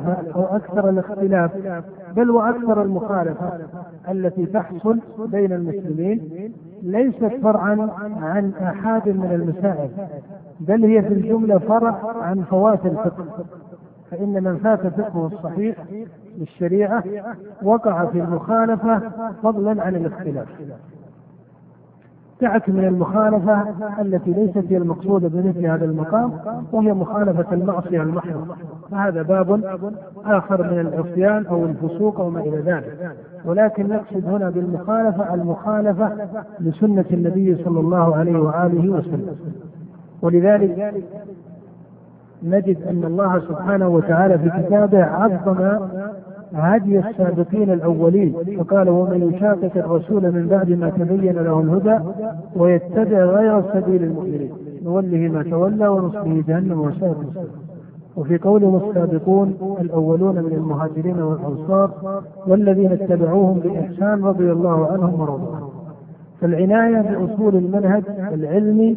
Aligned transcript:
أو 0.00 0.44
أكثر 0.44 0.88
الاختلاف 0.88 1.50
بل 2.16 2.30
وأكثر 2.30 2.82
المخالفة 2.82 3.52
التي 4.08 4.46
تحصل 4.46 5.00
بين 5.18 5.52
المسلمين 5.52 6.52
ليست 6.82 7.32
فرعا 7.42 7.90
عن 8.20 8.52
أحد 8.62 9.08
من 9.08 9.32
المسائل 9.32 9.90
بل 10.60 10.84
هي 10.84 11.02
في 11.02 11.14
الجملة 11.14 11.58
فرع 11.58 12.22
عن 12.22 12.42
فوات 12.42 12.86
الفقه. 12.86 13.24
فإن 14.10 14.42
من 14.42 14.56
فات 14.56 14.86
فقهه 14.86 15.26
الصحيح 15.26 15.76
للشريعة 16.38 17.04
وقع 17.62 18.06
في 18.06 18.18
المخالفة 18.18 19.02
فضلا 19.42 19.82
عن 19.82 19.96
الاختلاف. 19.96 20.48
دعك 22.40 22.68
من 22.68 22.84
المخالفة 22.84 23.62
التي 24.00 24.30
ليست 24.30 24.64
هي 24.72 24.76
المقصودة 24.76 25.28
بمثل 25.28 25.66
هذا 25.66 25.84
المقام 25.84 26.32
وهي 26.72 26.92
مخالفة 26.94 27.52
المعصية 27.52 28.02
المحضة. 28.02 28.56
فهذا 28.90 29.22
باب 29.22 29.64
آخر 30.24 30.62
من 30.62 30.80
العصيان 30.80 31.46
أو 31.46 31.64
الفسوق 31.64 32.20
أو 32.20 32.30
ما 32.30 32.40
إلى 32.40 32.56
ذلك. 32.56 33.16
ولكن 33.44 33.88
نقصد 33.88 34.24
هنا 34.24 34.50
بالمخالفة 34.50 35.34
المخالفة 35.34 36.12
لسنة 36.60 37.04
النبي 37.10 37.64
صلى 37.64 37.80
الله 37.80 38.16
عليه 38.16 38.38
وآله 38.38 38.90
وسلم. 38.90 39.36
ولذلك 40.22 40.94
نجد 42.42 42.82
أن 42.82 43.04
الله 43.04 43.38
سبحانه 43.40 43.88
وتعالى 43.88 44.38
في 44.38 44.62
كتابه 44.62 45.04
عظم 45.04 45.78
هدي 46.56 46.98
السابقين 46.98 47.72
الأولين. 47.72 48.34
فقال 48.58 48.88
ومن 48.88 49.32
يشاقق 49.34 49.76
الرسول 49.76 50.22
من 50.32 50.46
بعد 50.48 50.70
ما 50.70 50.90
تبين 50.90 51.34
له 51.34 51.60
الهدى 51.60 51.98
ويتبع 52.56 53.24
غير 53.24 53.62
سبيل 53.74 54.02
المؤمنين. 54.02 54.50
نوله 54.84 55.28
ما 55.28 55.42
تولى 55.42 55.88
ونصله 55.88 56.44
جهنم 56.48 56.80
وساءت 56.80 57.46
وفي 58.16 58.38
قولهم 58.38 58.88
السابقون 58.90 59.54
الأولون 59.80 60.34
من 60.34 60.52
المهاجرين 60.52 61.22
والأنصار 61.22 61.90
والذين 62.46 62.92
اتبعوهم 62.92 63.58
بإحسان 63.58 64.24
رضي 64.24 64.52
الله 64.52 64.92
عنهم 64.92 65.20
ورضوا 65.20 65.56
عنهم 65.56 65.70
فالعناية 66.40 67.00
بأصول 67.00 67.56
المنهج 67.56 68.02
العلمي 68.32 68.96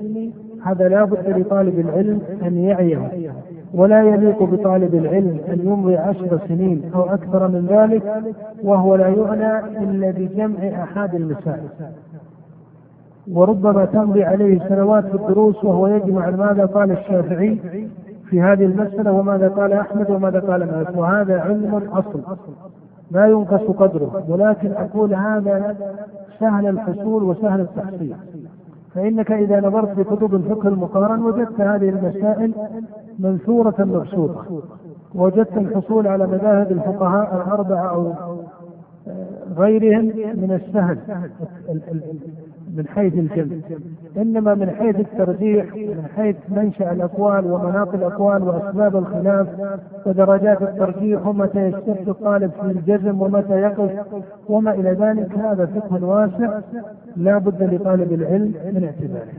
هذا 0.64 0.88
لا 0.90 1.04
بد 1.04 1.30
لطالب 1.40 1.80
العلم 1.80 2.22
أن 2.44 2.58
يعيه. 2.58 3.29
ولا 3.74 4.04
يليق 4.04 4.44
بطالب 4.44 4.96
العلم 4.96 5.40
أن 5.48 5.60
يمضي 5.60 5.98
عشر 5.98 6.40
سنين 6.48 6.92
أو 6.96 7.02
أكثر 7.02 7.48
من 7.48 7.66
ذلك 7.66 8.24
وهو 8.64 8.96
لا 8.96 9.08
يعنى 9.08 9.60
إلا 9.84 10.12
بجمع 10.12 10.84
أحد 10.84 11.16
المسائل. 11.16 11.70
وربما 13.32 13.86
تمضي 13.86 14.24
عليه 14.24 14.60
سنوات 14.70 15.06
في 15.06 15.16
الدروس 15.16 15.66
وهو 15.66 15.88
يجمع 15.88 16.30
ماذا 16.30 16.66
قال 16.66 16.92
الشافعي 16.92 17.60
في 18.30 18.42
هذه 18.42 18.66
المسألة 18.66 19.12
وماذا 19.12 19.48
قال 19.48 19.74
أحمد 19.74 20.10
وماذا 20.10 20.40
قال 20.40 20.66
مالك. 20.66 20.98
وهذا 20.98 21.40
علم 21.40 21.82
أصل 21.94 22.22
لا 23.12 23.26
ينقص 23.26 23.62
قدره. 23.62 24.24
ولكن 24.30 24.72
أقول 24.72 25.14
هذا 25.14 25.76
سهل 26.40 26.68
الحصول 26.68 27.24
وسهل 27.24 27.62
التحصيل. 27.62 28.16
فإنك 28.96 29.32
إذا 29.32 29.60
نظرت 29.60 29.90
في 29.90 30.04
كتب 30.04 30.36
الفقه 30.36 30.68
المقارن 30.68 31.22
وجدت 31.22 31.62
هذه 31.62 31.90
المسائل 31.90 32.54
منثورة 33.20 33.76
مبسوطة 33.80 34.62
وجدت 35.16 35.58
الحصول 35.58 36.08
على 36.08 36.28
مذاهب 36.28 36.72
الفقهاء 36.72 37.36
الأربعة 37.36 37.90
أو 37.90 38.14
غيرهم 39.58 40.06
من 40.16 40.62
السهل 40.62 40.98
من 42.76 42.88
حيث 42.88 43.14
الجمع 43.14 43.56
إنما 44.18 44.56
من 44.56 44.70
حيث 44.70 44.96
الترجيح 44.96 45.76
من 45.76 46.06
حيث 46.16 46.36
منشأ 46.50 46.92
الأقوال 46.92 47.52
ومناط 47.52 47.94
الأقوال 47.94 48.44
وأسباب 48.44 48.96
الخلاف 48.96 49.48
ودرجات 50.06 50.62
الترجيح 50.62 51.28
ومتى 51.28 51.68
يشتد 51.68 52.10
الطالب 52.10 52.52
في 52.52 52.66
الجزم 52.72 53.22
ومتى 53.22 53.62
يقف 53.62 53.92
وما 54.50 54.74
إلى 54.74 54.92
ذلك 54.92 55.38
هذا 55.38 55.66
فقه 55.66 56.06
واسع 56.06 56.60
لا 57.16 57.38
بد 57.38 57.74
لطالب 57.74 58.14
العلم 58.14 58.54
من 58.74 58.84
اعتباره. 58.84 59.34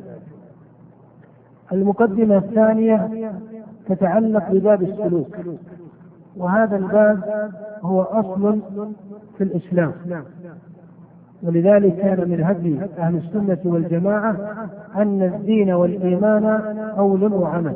المقدمة 1.72 2.36
الثانية 2.36 3.08
تتعلق 3.88 4.52
بباب 4.52 4.82
السلوك. 4.82 5.36
وهذا 6.36 6.76
الباب 6.76 7.50
هو 7.82 8.02
أصل 8.02 8.60
في 9.38 9.44
الإسلام. 9.44 9.92
ولذلك 11.42 11.96
كان 11.96 12.30
من 12.30 12.44
هدي 12.44 12.78
أهل 12.98 13.16
السنة 13.16 13.58
والجماعة 13.64 14.36
أن 14.96 15.22
الدين 15.22 15.72
والإيمان 15.72 16.46
قول 16.96 17.32
وعمل. 17.32 17.74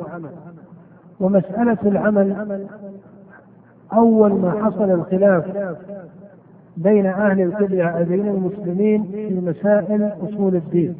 ومسألة 1.19 1.77
العمل 1.85 2.65
أول 3.93 4.33
ما 4.33 4.51
حصل 4.51 4.91
الخلاف 4.91 5.45
بين 6.77 7.05
أهل 7.05 7.41
القبلة 7.41 8.01
بين 8.01 8.27
المسلمين 8.27 9.03
في 9.03 9.39
مسائل 9.39 10.11
أصول 10.23 10.55
الدين. 10.55 10.95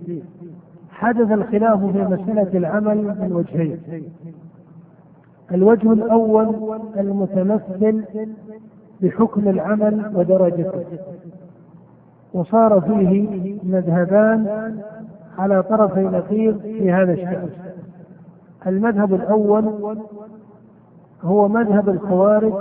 حدث 0.89 1.31
الخلاف 1.31 1.79
في 1.79 2.01
مسألة 2.01 2.57
العمل 2.57 2.97
من 2.97 3.31
وجهين. 3.33 3.79
الوجه 5.51 5.94
الأول 5.94 6.56
المتمثل 6.97 8.03
بحكم 9.01 9.47
العمل 9.47 10.11
ودرجته. 10.16 10.83
وصار 12.33 12.81
فيه 12.81 13.28
مذهبان 13.63 14.75
على 15.38 15.63
طرفي 15.63 16.00
نقيض 16.03 16.57
في 16.59 16.91
هذا 16.91 17.13
الشأن. 17.13 17.50
المذهب 18.67 19.13
الأول 19.13 19.95
هو 21.23 21.47
مذهب 21.47 21.89
الخوارج 21.89 22.53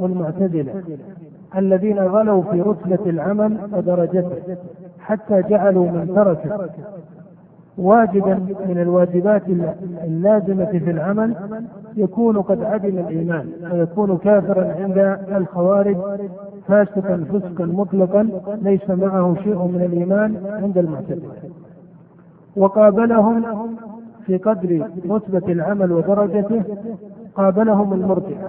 والمعتزلة 0.00 0.82
الذين 1.56 1.98
غلوا 1.98 2.42
في 2.42 2.60
رتبة 2.60 3.10
العمل 3.10 3.56
ودرجته 3.72 4.56
حتى 5.00 5.42
جعلوا 5.42 5.90
من 5.90 6.12
ترك 6.14 6.70
واجبا 7.78 8.34
من 8.68 8.78
الواجبات 8.82 9.42
اللازمة 10.04 10.64
في 10.78 10.90
العمل 10.90 11.34
يكون 11.96 12.42
قد 12.42 12.62
عدم 12.62 12.98
الإيمان 12.98 13.48
ويكون 13.72 14.18
كافرا 14.18 14.74
عند 14.82 15.18
الخوارج 15.36 15.96
فاسقا 16.68 17.24
فسقا 17.32 17.64
مطلقا 17.64 18.28
ليس 18.62 18.90
معه 18.90 19.34
شيء 19.44 19.58
من 19.66 19.82
الإيمان 19.92 20.36
عند 20.62 20.78
المعتزلة 20.78 21.32
وقابلهم 22.56 23.44
في 24.26 24.36
قدر 24.36 24.86
رتبة 25.10 25.52
العمل 25.52 25.92
ودرجته 25.92 26.62
قابلهم 27.34 27.92
المرجئة 27.92 28.48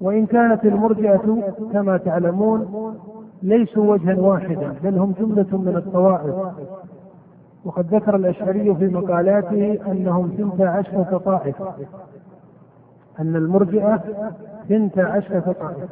وإن 0.00 0.26
كانت 0.26 0.64
المرجئة 0.64 1.52
كما 1.72 1.96
تعلمون 1.96 2.92
ليسوا 3.42 3.92
وجها 3.92 4.20
واحدا 4.20 4.74
بل 4.84 4.98
هم 4.98 5.14
جملة 5.20 5.58
من 5.58 5.76
الطوائف. 5.76 6.34
وقد 7.64 7.94
ذكر 7.94 8.16
الأشعري 8.16 8.74
في 8.74 8.88
مقالاته 8.88 9.78
أنهم 9.92 10.32
ثنتا 10.38 10.62
عشرة 10.62 11.22
طائفة 11.24 11.74
أن 13.20 13.36
المرجئة 13.36 14.00
ثنتا 14.68 15.00
عشرة 15.00 15.40
طائفة 15.60 15.88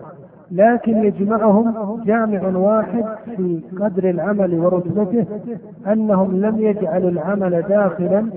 لكن 0.51 0.97
يجمعهم 1.05 2.03
جامع 2.05 2.59
واحد 2.59 3.05
في 3.25 3.61
قدر 3.81 4.11
العمل 4.11 4.55
ورتبته 4.61 5.27
أنهم 5.87 6.41
لم 6.41 6.59
يجعلوا 6.61 7.11
العمل 7.11 7.63
داخلا 7.63 8.31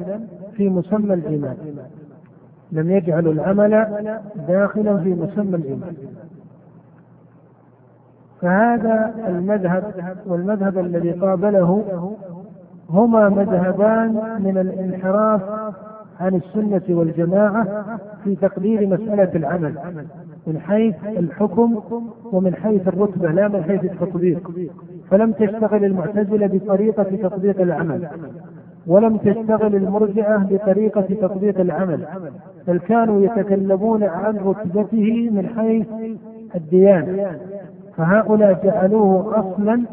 في 0.57 0.69
مسمى 0.69 1.13
الإيمان 1.13 1.57
لم 2.71 2.91
يجعلوا 2.91 3.33
العمل 3.33 3.87
داخلا 4.47 4.97
في 4.97 5.13
مسمى 5.13 5.55
الإيمان. 5.55 5.93
فهذا 8.41 9.13
المذهب 9.27 9.93
والمذهب 10.27 10.77
الذي 10.77 11.11
قابله 11.11 11.83
هما 12.93 13.29
مذهبان 13.29 14.39
من 14.43 14.57
الانحراف 14.57 15.41
عن 16.19 16.35
السنة 16.35 16.81
والجماعة 16.89 17.85
في 18.23 18.35
تقدير 18.35 18.87
مسألة 18.87 19.29
العمل 19.35 19.75
من 20.47 20.59
حيث 20.59 20.95
الحكم 21.05 21.79
ومن 22.31 22.55
حيث 22.55 22.87
الرتبة 22.87 23.31
لا 23.31 23.47
من 23.47 23.63
حيث 23.63 23.83
التطبيق. 23.83 24.51
فلم 25.09 25.31
تشتغل 25.31 25.85
المعتزلة 25.85 26.47
بطريقة 26.47 27.03
تطبيق 27.03 27.61
العمل 27.61 28.07
ولم 28.87 29.17
تشتغل 29.17 29.75
المرجعة 29.75 30.47
بطريقة 30.49 31.07
تطبيق 31.21 31.59
العمل 31.59 32.05
بل 32.67 32.79
كانوا 32.79 33.21
يتكلمون 33.21 34.03
عن 34.03 34.37
رتبته 34.37 35.29
من 35.31 35.47
حيث 35.57 35.87
الديانة 36.55 37.31
فهؤلاء 37.97 38.61
جعلوه 38.63 39.39
أصلا 39.39 39.85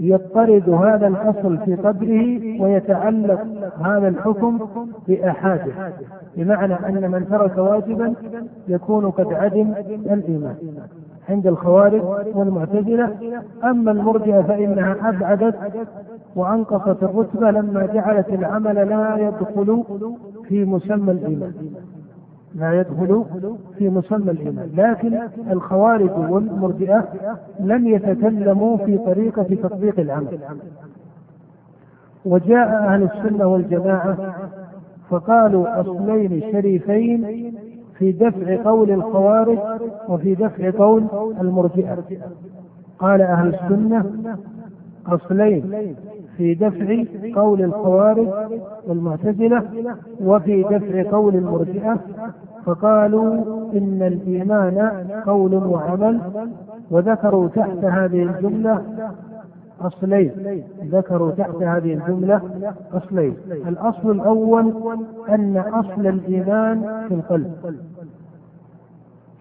يضطرد 0.00 0.68
هذا 0.70 1.06
الأصل 1.06 1.58
في 1.58 1.74
قدره 1.74 2.62
ويتعلق 2.62 3.40
هذا 3.84 4.08
الحكم 4.08 4.58
بآحاده 5.08 5.72
بمعنى 6.36 6.74
أن 6.74 7.10
من 7.10 7.28
ترك 7.28 7.58
واجبا 7.58 8.14
يكون 8.68 9.10
قد 9.10 9.32
عدم 9.32 9.72
الإيمان 10.10 10.54
عند 11.28 11.46
الخوارج 11.46 12.02
والمعتزلة. 12.34 13.16
أما 13.64 13.90
المرجئة 13.90 14.42
فإنها 14.42 14.96
أبعدت 15.08 15.54
وأنقصت 16.36 17.02
الرتبة 17.02 17.50
لما 17.50 17.86
جعلت 17.86 18.28
العمل 18.28 18.74
لا 18.74 19.16
يدخل 19.16 19.84
في 20.48 20.64
مسمى 20.64 21.12
الإيمان. 21.12 21.52
لا 22.54 22.80
يدخل 22.80 23.24
في 23.78 23.88
مسمى 23.88 24.30
الإيمان 24.30 24.70
لكن 24.76 25.18
الخوارج 25.52 26.10
والمرجئة 26.30 27.08
لم 27.60 27.86
يتكلموا 27.88 28.76
في 28.76 28.98
طريقة 28.98 29.42
تطبيق 29.62 30.00
العمل 30.00 30.38
وجاء 32.24 32.68
أهل 32.68 33.02
السنة 33.02 33.46
والجماعة 33.46 34.34
فقالوا 35.10 35.80
أصلين 35.80 36.40
شريفين 36.52 37.52
في 37.98 38.12
دفع 38.12 38.62
قول 38.70 38.90
الخوارج 38.90 39.58
وفي 40.08 40.34
دفع 40.34 40.70
قول 40.70 41.04
المرجئة. 41.40 41.98
قال 42.98 43.22
أهل 43.22 43.54
السنة 43.54 44.04
أصلين 45.06 45.94
في 46.36 46.54
دفع 46.54 47.04
قول 47.40 47.62
الخوارج 47.62 48.28
والمعتزلة 48.86 49.62
وفي 50.20 50.62
دفع 50.62 51.10
قول 51.10 51.34
المرجئة 51.36 51.98
فقالوا 52.64 53.32
إن 53.72 54.02
الإيمان 54.02 54.78
قول 55.26 55.54
وعمل 55.54 56.20
وذكروا 56.90 57.48
تحت 57.48 57.84
هذه 57.84 58.22
الجملة 58.22 58.82
أصلين 59.80 60.32
ذكروا 60.84 61.30
تحت 61.30 61.54
هذه 61.62 61.94
الجملة 61.94 62.40
أصلين. 62.92 63.34
الأصل 63.68 64.10
الأول 64.10 64.72
أن 65.28 65.56
أصل 65.56 66.06
الإيمان 66.06 67.04
في 67.08 67.14
القلب. 67.14 67.52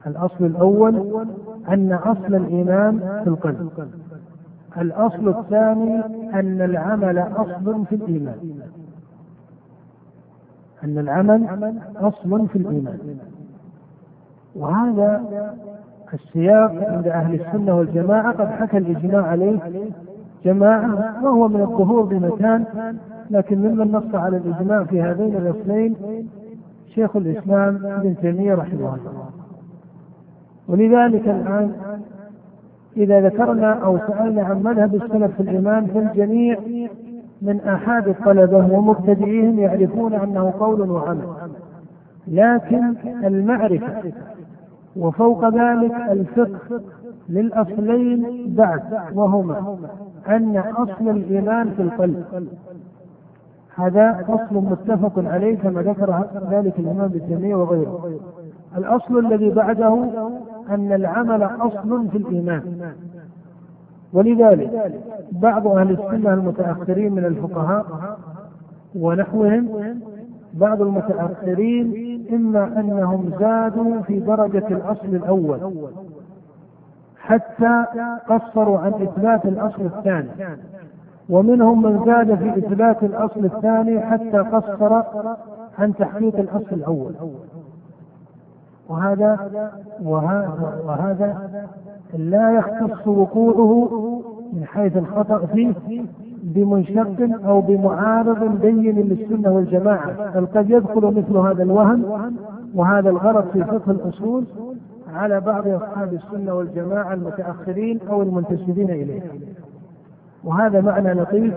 الأصل 0.07 0.45
الأول 0.45 1.25
أن 1.69 1.93
أصل 1.93 2.35
الإيمان 2.35 3.21
في 3.23 3.29
القلب. 3.29 3.69
الأصل 4.77 5.29
الثاني 5.29 6.05
أن 6.33 6.61
العمل 6.61 7.19
أصل 7.19 7.85
في 7.85 7.95
الإيمان. 7.95 8.59
أن 10.83 10.97
العمل 10.97 11.73
أصل 11.95 12.47
في 12.47 12.55
الإيمان. 12.55 13.17
وهذا 14.55 15.23
السياق 16.13 16.71
عند 16.89 17.07
أهل 17.07 17.41
السنة 17.41 17.77
والجماعة 17.77 18.31
قد 18.31 18.47
حكى 18.47 18.77
الإجماع 18.77 19.21
عليه 19.27 19.59
جماعة 20.45 21.23
وهو 21.25 21.47
من 21.47 21.61
الظهور 21.61 22.03
بمكان 22.03 22.65
لكن 23.29 23.57
ممن 23.59 23.91
نص 23.91 24.15
على 24.15 24.37
الإجماع 24.37 24.83
في 24.83 25.01
هذين 25.01 25.35
الأصلين 25.35 25.95
شيخ 26.95 27.15
الإسلام 27.15 27.85
ابن 27.85 28.15
تيمية 28.21 28.53
رحمه 28.53 28.73
الله. 28.95 29.29
ولذلك 30.67 31.27
الآن 31.29 31.71
إذا 32.97 33.21
ذكرنا 33.21 33.73
أو 33.73 33.97
سألنا 33.97 34.43
عن 34.43 34.63
مذهب 34.63 34.95
السلف 34.95 35.35
في 35.35 35.39
الإيمان 35.43 35.85
فالجميع 35.85 36.57
من 37.41 37.59
أحد 37.61 38.07
الطلبة 38.07 38.57
ومبتدئيهم 38.77 39.59
يعرفون 39.59 40.13
أنه 40.13 40.53
قول 40.59 40.91
وعمل. 40.91 41.27
لكن 42.27 42.95
المعرفة 43.23 44.11
وفوق 44.95 45.45
ذلك 45.49 45.95
الفقه 46.11 46.81
للأصلين 47.29 48.53
بعد 48.57 48.81
وهما 49.15 49.77
أن 50.27 50.57
أصل 50.57 51.09
الإيمان 51.09 51.69
في 51.69 51.81
القلب. 51.81 52.23
هذا 53.75 54.25
أصل 54.29 54.55
متفق 54.55 55.13
عليه 55.17 55.57
كما 55.57 55.81
ذكر 55.81 56.23
ذلك 56.51 56.79
الإمام 56.79 57.11
ابن 57.15 57.53
وغيره. 57.53 58.19
الأصل 58.77 59.25
الذي 59.25 59.49
بعده 59.49 60.07
أن 60.73 60.91
العمل 60.93 61.43
أصل 61.43 62.09
في 62.09 62.17
الإيمان. 62.17 62.93
ولذلك 64.13 65.01
بعض 65.31 65.67
أهل 65.67 65.91
السنة 65.91 66.33
المتأخرين 66.33 67.13
من 67.13 67.25
الفقهاء 67.25 67.85
ونحوهم 68.95 69.69
بعض 70.53 70.81
المتأخرين 70.81 72.25
إما 72.33 72.79
أنهم 72.79 73.31
زادوا 73.39 74.01
في 74.01 74.19
درجة 74.19 74.67
الأصل 74.67 75.07
الأول 75.07 75.59
حتى 77.17 77.85
قصروا 78.29 78.79
عن 78.79 78.93
إثبات 78.93 79.45
الأصل 79.45 79.85
الثاني 79.85 80.29
ومنهم 81.29 81.81
من 81.81 82.05
زاد 82.05 82.35
في 82.35 82.57
إثبات 82.57 83.03
الأصل 83.03 83.45
الثاني 83.45 83.99
حتى 83.99 84.37
قصر 84.37 85.03
عن 85.79 85.93
تحقيق 85.95 86.39
الأصل 86.39 86.71
الأول. 86.71 87.13
وهذا 88.89 89.37
وهذا, 90.03 90.81
وهذا 90.85 91.49
لا 92.13 92.51
يختص 92.57 93.07
وقوعه 93.07 94.21
من 94.53 94.65
حيث 94.65 94.97
الخطأ 94.97 95.45
فيه 95.45 95.73
بمنشق 96.43 97.29
أو 97.45 97.61
بمعارض 97.61 98.61
بين 98.61 98.95
للسنة 98.95 99.51
والجماعة 99.51 100.31
بل 100.39 100.45
قد 100.45 100.69
يدخل 100.69 101.01
مثل 101.01 101.37
هذا 101.37 101.63
الوهم 101.63 102.03
وهذا 102.75 103.09
الغلط 103.09 103.45
في 103.53 103.63
فقه 103.63 103.91
الأصول 103.91 104.43
على 105.13 105.39
بعض 105.39 105.67
أصحاب 105.67 106.13
السنة 106.13 106.53
والجماعة 106.53 107.13
المتأخرين 107.13 107.99
أو 108.09 108.21
المنتسبين 108.21 108.89
إليه. 108.89 109.21
وهذا 110.43 110.81
معنى 110.81 111.13
لطيف 111.13 111.53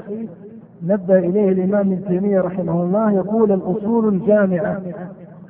نبه 0.83 1.19
إليه 1.19 1.49
الإمام 1.53 1.93
ابن 1.93 2.05
تيمية 2.09 2.41
رحمه 2.41 2.83
الله 2.83 3.13
يقول 3.13 3.53
الأصول 3.53 4.09
الجامعة 4.09 4.81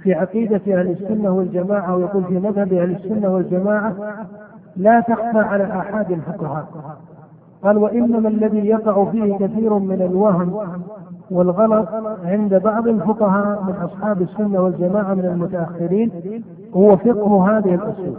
في 0.06 0.14
عقيدة 0.14 0.56
أهل 0.56 0.90
السنة 0.90 1.30
والجماعة 1.30 1.96
ويقول 1.96 2.24
في 2.24 2.34
مذهب 2.34 2.72
أهل 2.72 2.90
السنة 2.90 3.34
والجماعة 3.34 3.94
لا 4.76 5.00
تخفى 5.00 5.38
على 5.38 5.64
آحاد 5.64 6.10
الفقهاء 6.12 6.66
قال 7.62 7.76
وإنما 7.78 8.28
الذي 8.28 8.66
يقع 8.66 9.04
فيه 9.04 9.36
كثير 9.36 9.74
من 9.78 10.02
الوهم 10.02 10.58
والغلط 11.30 11.88
عند 12.24 12.54
بعض 12.54 12.88
الفقهاء 12.88 13.62
من 13.62 13.74
أصحاب 13.74 14.22
السنة 14.22 14.60
والجماعة 14.62 15.14
من 15.14 15.24
المتأخرين 15.24 16.10
هو 16.74 16.96
فقه 16.96 17.58
هذه 17.58 17.74
الأصول. 17.74 18.16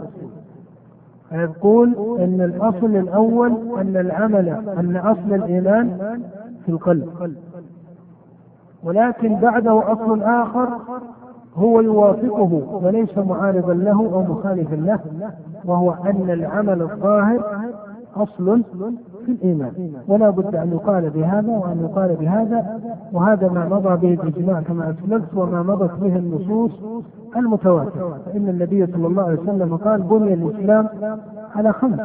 يقول 1.32 1.94
أن 2.20 2.40
الأصل 2.40 2.96
الأول 2.96 3.52
أن 3.80 3.96
العمل 3.96 4.48
أن 4.78 4.96
أصل 4.96 5.34
الإيمان 5.34 6.20
في 6.66 6.68
القلب. 6.72 7.08
ولكن 8.84 9.34
بعده 9.34 9.92
أصل 9.92 10.22
آخر 10.22 10.68
هو 11.58 11.80
يوافقه 11.80 12.80
وليس 12.84 13.18
معارضا 13.18 13.74
له 13.74 14.00
أو 14.12 14.22
مخالفا 14.22 14.74
له 14.74 14.98
وهو 15.64 15.90
أن 15.92 16.30
العمل 16.30 16.82
الظاهر 16.82 17.40
أصل 18.16 18.62
في 19.26 19.32
الإيمان. 19.32 19.72
ولا 20.08 20.30
بد 20.30 20.54
أن 20.56 20.72
يقال 20.72 21.10
بهذا 21.10 21.52
وأن 21.52 21.80
يقال 21.90 22.16
بهذا 22.20 22.80
وهذا 23.12 23.48
ما 23.48 23.68
مضى 23.68 23.96
به 23.96 24.22
الإجماع 24.22 24.60
كما 24.60 24.90
أسلفت 24.90 25.34
وما 25.36 25.62
مضت 25.62 25.90
به 26.00 26.16
النصوص 26.16 26.70
المتواترة. 27.36 28.18
فإن 28.26 28.48
النبي 28.48 28.86
صلى 28.86 29.06
الله 29.06 29.22
عليه 29.22 29.40
وسلم 29.40 29.76
قال 29.76 30.02
بني 30.02 30.34
الإسلام 30.34 30.88
على 31.56 31.72
خمس 31.72 32.00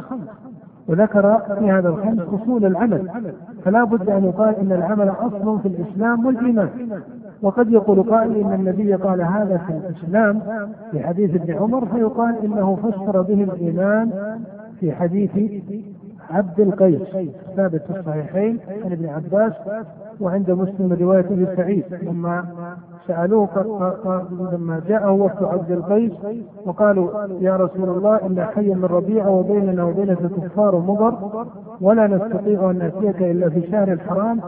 وذكر 0.90 1.38
في 1.60 1.72
هذا 1.72 1.90
الخمس 1.90 2.20
أصول 2.42 2.66
العمل. 2.66 3.10
فلا 3.66 3.84
بد 3.84 4.10
أن 4.10 4.26
يقال 4.26 4.56
إن 4.56 4.72
العمل 4.72 5.10
أصل 5.10 5.60
في 5.60 5.68
الإسلام 5.68 6.26
والإيمان. 6.26 6.70
وقد 7.44 7.72
يقول 7.72 8.04
قائل 8.04 8.36
إن 8.36 8.54
النبي 8.54 8.94
قال 8.94 9.22
هذا 9.22 9.58
في 9.58 9.74
الإسلام 9.74 10.42
في 10.92 11.00
حديث 11.00 11.36
ابن 11.36 11.54
عمر 11.54 11.86
فيقال 11.86 12.36
إنه 12.46 12.76
فسر 12.76 13.22
به 13.22 13.44
الإيمان 13.44 14.12
في 14.80 14.92
حديث 14.92 15.32
عبد 16.30 16.60
القيس 16.60 17.02
ثابت 17.56 17.82
في 17.82 18.00
الصحيحين 18.00 18.60
عن 18.86 18.92
ابن 18.92 19.10
عباس 19.10 19.54
وعند 20.22 20.52
مسلم 20.52 20.94
رواية 21.02 21.20
ابن 21.26 21.48
سعيد 21.58 21.84
لما 22.02 22.46
سألوه 23.08 23.50
لما 24.54 24.82
جاءه 24.88 25.12
وفد 25.12 25.44
عبد 25.44 25.72
القيس 25.72 26.12
وقالوا 26.66 27.10
يا 27.42 27.56
رسول 27.56 27.90
الله 27.90 28.16
إن 28.26 28.46
حي 28.56 28.74
من 28.74 28.86
ربيعة 28.86 29.30
وبيننا 29.30 29.84
وبينك 29.84 30.18
كفار 30.18 30.76
مضر 30.78 31.46
ولا 31.82 32.08
نستطيع 32.08 32.70
أن 32.72 32.78
نأتيك 32.78 33.22
إلا 33.22 33.50
في 33.50 33.72
شهر 33.72 33.92
الحرام 33.94 34.40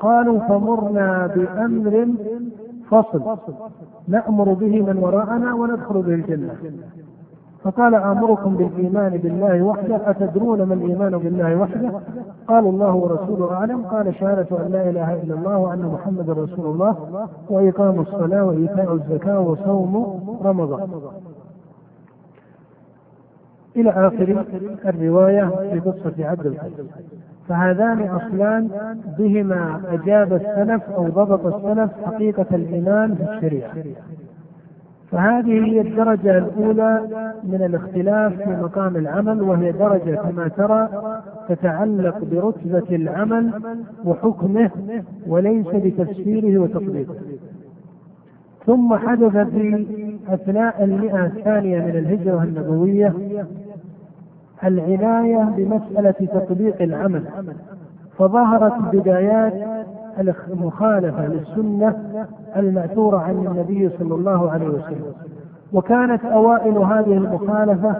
قالوا 0.00 0.38
فمرنا 0.38 1.26
بأمر 1.26 2.08
فصل. 2.90 3.22
نأمر 4.08 4.52
به 4.52 4.82
من 4.82 4.96
وراءنا 4.98 5.54
وندخل 5.54 6.02
به 6.02 6.14
الجنة. 6.14 6.54
فقال 7.62 7.94
آمركم 7.94 8.56
بالإيمان 8.56 9.16
بالله 9.16 9.62
وحده 9.62 10.10
أتدرون 10.10 10.62
ما 10.62 10.74
الإيمان 10.74 11.18
بالله 11.18 11.56
وحده؟ 11.56 11.92
قالوا 12.48 12.72
الله 12.72 12.94
ورسوله 12.94 13.52
أعلم. 13.52 13.82
قال 13.82 14.14
شهادة 14.14 14.66
أن 14.66 14.72
لا 14.72 14.90
إله 14.90 15.22
إلا 15.22 15.34
الله 15.34 15.58
وأن 15.58 15.82
محمد 15.94 16.30
رسول 16.30 16.66
الله 16.66 16.96
وإقام 17.50 18.00
الصلاة 18.00 18.44
وإيتاء 18.44 18.94
الزكاة 18.94 19.40
وصوم 19.40 19.94
رمضان. 20.44 20.88
إلى 23.76 23.90
آخر 23.90 24.44
الرواية 24.84 25.44
في 25.44 25.80
قصة 25.80 26.14
عبد 26.26 26.46
القيس 26.46 26.72
فهذان 27.50 28.00
أصلان 28.08 28.68
بهما 29.18 29.80
أجاب 29.92 30.32
السلف 30.32 30.82
أو 30.90 31.08
ضبط 31.08 31.54
السلف 31.54 31.90
حقيقة 32.06 32.46
الإيمان 32.52 33.14
في 33.14 33.22
الشريعة 33.32 33.72
فهذه 35.12 35.64
هي 35.64 35.80
الدرجة 35.80 36.38
الأولى 36.38 37.00
من 37.44 37.62
الاختلاف 37.62 38.32
في 38.42 38.50
مقام 38.50 38.96
العمل 38.96 39.42
وهي 39.42 39.72
درجة 39.72 40.14
كما 40.14 40.48
ترى 40.48 40.88
تتعلق 41.48 42.18
برتبة 42.24 42.96
العمل 42.96 43.50
وحكمه 44.04 44.70
وليس 45.26 45.66
بتفسيره 45.66 46.58
وتطبيقه. 46.58 47.14
ثم 48.66 48.94
حدث 48.96 49.36
في 49.36 49.86
أثناء 50.28 50.84
المئة 50.84 51.26
الثانية 51.26 51.78
من 51.78 51.90
الهجرة 51.96 52.42
النبوية 52.42 53.14
العناية 54.64 55.48
بمسألة 55.56 56.10
تطبيق 56.34 56.82
العمل 56.82 57.24
فظهرت 58.18 58.72
بدايات 58.92 59.54
المخالفة 60.50 61.26
للسنة 61.26 61.96
المأثورة 62.56 63.18
عن 63.18 63.46
النبي 63.46 63.90
صلى 63.98 64.14
الله 64.14 64.50
عليه 64.50 64.68
وسلم. 64.68 65.12
وكانت 65.72 66.24
أوائل 66.24 66.78
هذه 66.78 67.12
المخالفة 67.12 67.96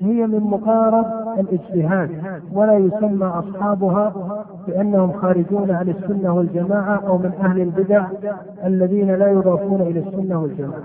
هي 0.00 0.26
من 0.26 0.40
مقارب 0.40 1.06
الاجتهاد 1.38 2.10
ولا 2.52 2.74
يسمى 2.78 3.26
أصحابها 3.26 4.12
بأنهم 4.66 5.12
خارجون 5.12 5.70
عن 5.70 5.88
السنة 5.88 6.34
والجماعة 6.34 7.02
أو 7.08 7.18
من 7.18 7.32
أهل 7.44 7.60
البدع 7.60 8.06
الذين 8.64 9.14
لا 9.14 9.30
يضافون 9.30 9.80
إلى 9.80 10.00
السنة 10.00 10.42
والجماعة. 10.42 10.82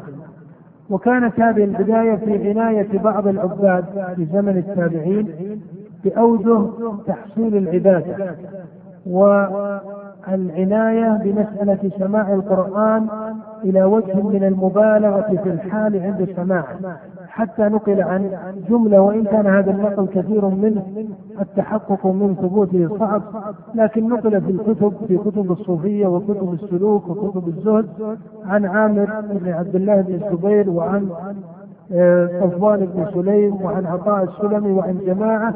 وكانت 0.93 1.39
هذه 1.39 1.63
البداية 1.63 2.15
في 2.15 2.49
عناية 2.49 2.99
بعض 2.99 3.27
العباد 3.27 3.85
في 4.15 4.25
زمن 4.33 4.57
التابعين 4.57 5.59
بأوجه 6.03 6.69
تحصيل 7.07 7.57
العبادة 7.57 8.35
والعناية 10.31 11.19
بمسألة 11.23 11.91
سماع 11.99 12.33
القرآن 12.33 13.07
إلى 13.63 13.83
وجه 13.83 14.21
من 14.21 14.43
المبالغة 14.43 15.39
في 15.43 15.49
الحال 15.49 15.99
عند 16.03 16.29
سماعه 16.35 16.97
حتى 17.27 17.61
نقل 17.63 18.01
عن 18.01 18.29
جملة 18.69 19.01
وإن 19.01 19.23
كان 19.23 19.47
هذا 19.47 19.71
النقل 19.71 20.07
كثير 20.07 20.45
منه 20.45 20.83
التحقق 21.41 22.05
من 22.07 22.35
ثبوته 22.35 22.97
صعب. 22.99 23.21
لكن 23.75 24.09
نقل 24.09 24.41
في 24.41 24.51
الكتب 24.51 24.93
في 25.07 25.17
كتب 25.17 25.51
الصوفية 25.51 26.07
وكتب 26.07 26.53
السلوك 26.53 27.09
وكتب 27.09 27.47
الزهد 27.47 28.17
عن 28.45 28.65
عامر 28.65 29.21
بن 29.33 29.51
عبد 29.53 29.75
الله 29.75 30.01
بن 30.01 30.13
الزبير 30.13 30.69
وعن 30.69 31.09
آه، 31.91 32.29
صفوان 32.41 32.79
بن 32.85 33.05
سليم 33.13 33.61
وعن 33.61 33.85
عطاء 33.85 34.23
السلمي 34.23 34.71
وعن 34.71 34.97
جماعة 35.05 35.53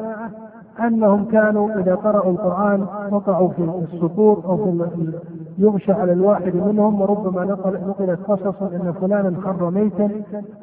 أنهم 0.79 1.25
كانوا 1.25 1.79
إذا 1.79 1.95
قرأوا 1.95 2.31
القرآن 2.31 2.85
وقعوا 3.11 3.49
في 3.49 3.61
السطور 3.93 4.41
أو 4.45 4.57
في 4.57 5.11
يغشى 5.57 5.91
على 5.91 6.13
الواحد 6.13 6.55
منهم 6.55 7.01
وربما 7.01 7.43
نقل 7.43 7.73
نقلت 7.87 8.19
قصصا 8.27 8.67
إن 8.67 8.93
فلانا 9.01 9.41
خر 9.41 9.69
ميتا 9.69 10.09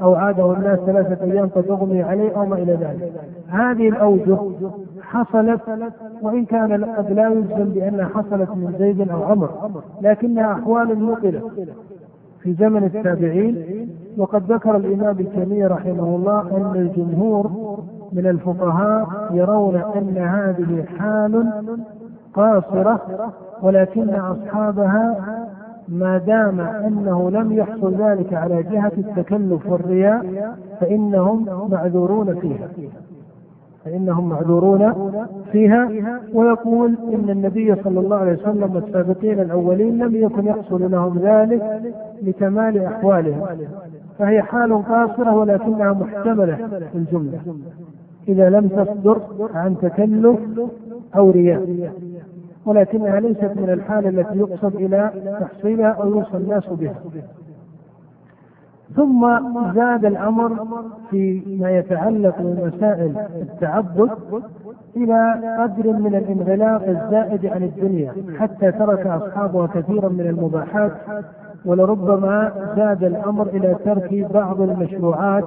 أو 0.02 0.14
عاده 0.14 0.52
الناس 0.52 0.78
ثلاثة 0.78 1.25
أيام 1.25 1.49
قد 1.49 1.68
أغمي 1.71 2.02
عليه 2.02 2.37
أو 2.37 2.47
ما 2.47 2.56
إلى 2.56 2.73
ذلك. 2.73 3.12
هذه 3.49 3.88
الأوجه 3.88 4.38
حصلت 5.02 5.61
وإن 6.23 6.44
كان 6.44 6.85
قد 6.85 7.12
لا 7.12 7.28
يجزم 7.28 7.64
بأنها 7.64 8.04
حصلت 8.04 8.50
من 8.50 8.75
زيد 8.78 9.11
أو 9.11 9.23
عمر 9.23 9.50
لكنها 10.00 10.52
أحوال 10.52 11.06
نقلت 11.06 11.42
في 12.40 12.52
زمن 12.52 12.85
التابعين 12.85 13.56
وقد 14.16 14.52
ذكر 14.52 14.76
الإمام 14.76 15.09
ابن 15.09 15.26
تيميه 15.33 15.66
رحمه 15.66 16.16
الله 16.16 16.40
أن 16.40 16.73
الجمهور 16.76 17.50
من 18.14 18.26
الفقهاء 18.26 19.06
يرون 19.30 19.76
أن 19.76 20.18
هذه 20.18 20.85
حال 20.99 21.50
قاصرة 22.35 23.00
ولكن 23.62 24.11
أصحابها 24.11 25.16
ما 25.88 26.18
دام 26.18 26.61
أنه 26.61 27.30
لم 27.30 27.52
يحصل 27.52 27.94
ذلك 27.94 28.35
على 28.35 28.62
جهة 28.62 28.92
التكلف 28.99 29.66
والرياء 29.66 30.54
فإنهم 30.80 31.68
معذورون 31.71 32.40
فيها. 32.40 32.68
فإنهم 33.85 34.28
معذورون 34.28 35.12
فيها. 35.52 35.88
ويقول 36.35 36.97
إن 37.12 37.30
النبي 37.30 37.75
صلى 37.85 38.00
الله 38.00 38.16
عليه 38.16 38.33
وسلم 38.33 38.75
والسابقين 38.75 39.40
الأولين 39.40 39.99
لم 39.99 40.14
يكن 40.16 40.47
يحصل 40.47 40.90
لهم 40.90 41.18
ذلك 41.18 41.83
لكمال 42.23 42.85
أحوالهم. 42.85 43.47
فهي 44.18 44.42
حال 44.42 44.85
قاصرة 44.85 45.35
ولكنها 45.35 45.92
محتملة 45.92 46.56
في 46.92 46.99
الجملة. 46.99 47.40
إذا 48.28 48.50
لم 48.50 48.69
تصدر 48.69 49.21
عن 49.54 49.76
تكلف 49.83 50.38
أو 51.16 51.31
رياء. 51.31 51.93
ولكنها 52.66 53.21
ليست 53.21 53.52
من 53.57 53.71
الحالة 53.71 54.09
التي 54.09 54.38
يقصد 54.38 54.75
إلى 54.75 55.11
تحصيلها 55.40 55.88
أو 55.88 56.09
يوصل 56.09 56.37
الناس 56.38 56.66
بها. 56.66 56.95
ثم 58.97 59.26
زاد 59.75 60.04
الأمر 60.04 60.66
فيما 61.11 61.71
يتعلق 61.71 62.35
بمسائل 62.38 63.16
التعبد 63.43 64.11
إلى 64.97 65.35
قدر 65.61 65.93
من 65.93 66.14
الانغلاق 66.14 66.88
الزائد 66.88 67.47
عن 67.47 67.62
الدنيا 67.62 68.12
حتى 68.38 68.73
ترك 68.73 69.07
أصحابها 69.07 69.66
كثيرا 69.66 70.09
من 70.09 70.26
المباحات 70.26 70.93
ولربما 71.64 72.52
زاد 72.76 73.04
الأمر 73.04 73.47
إلى 73.47 73.76
ترك 73.85 74.33
بعض 74.35 74.61
المشروعات 74.61 75.45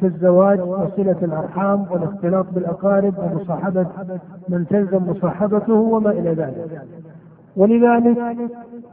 كالزواج 0.00 0.60
وصلة 0.60 1.16
الأرحام 1.22 1.86
والاختلاط 1.90 2.46
بالأقارب 2.54 3.14
ومصاحبة 3.18 3.86
من 4.48 4.66
تلزم 4.66 5.10
مصاحبته 5.10 5.74
وما 5.74 6.10
إلى 6.10 6.30
ذلك. 6.30 6.82
ولذلك 7.56 8.18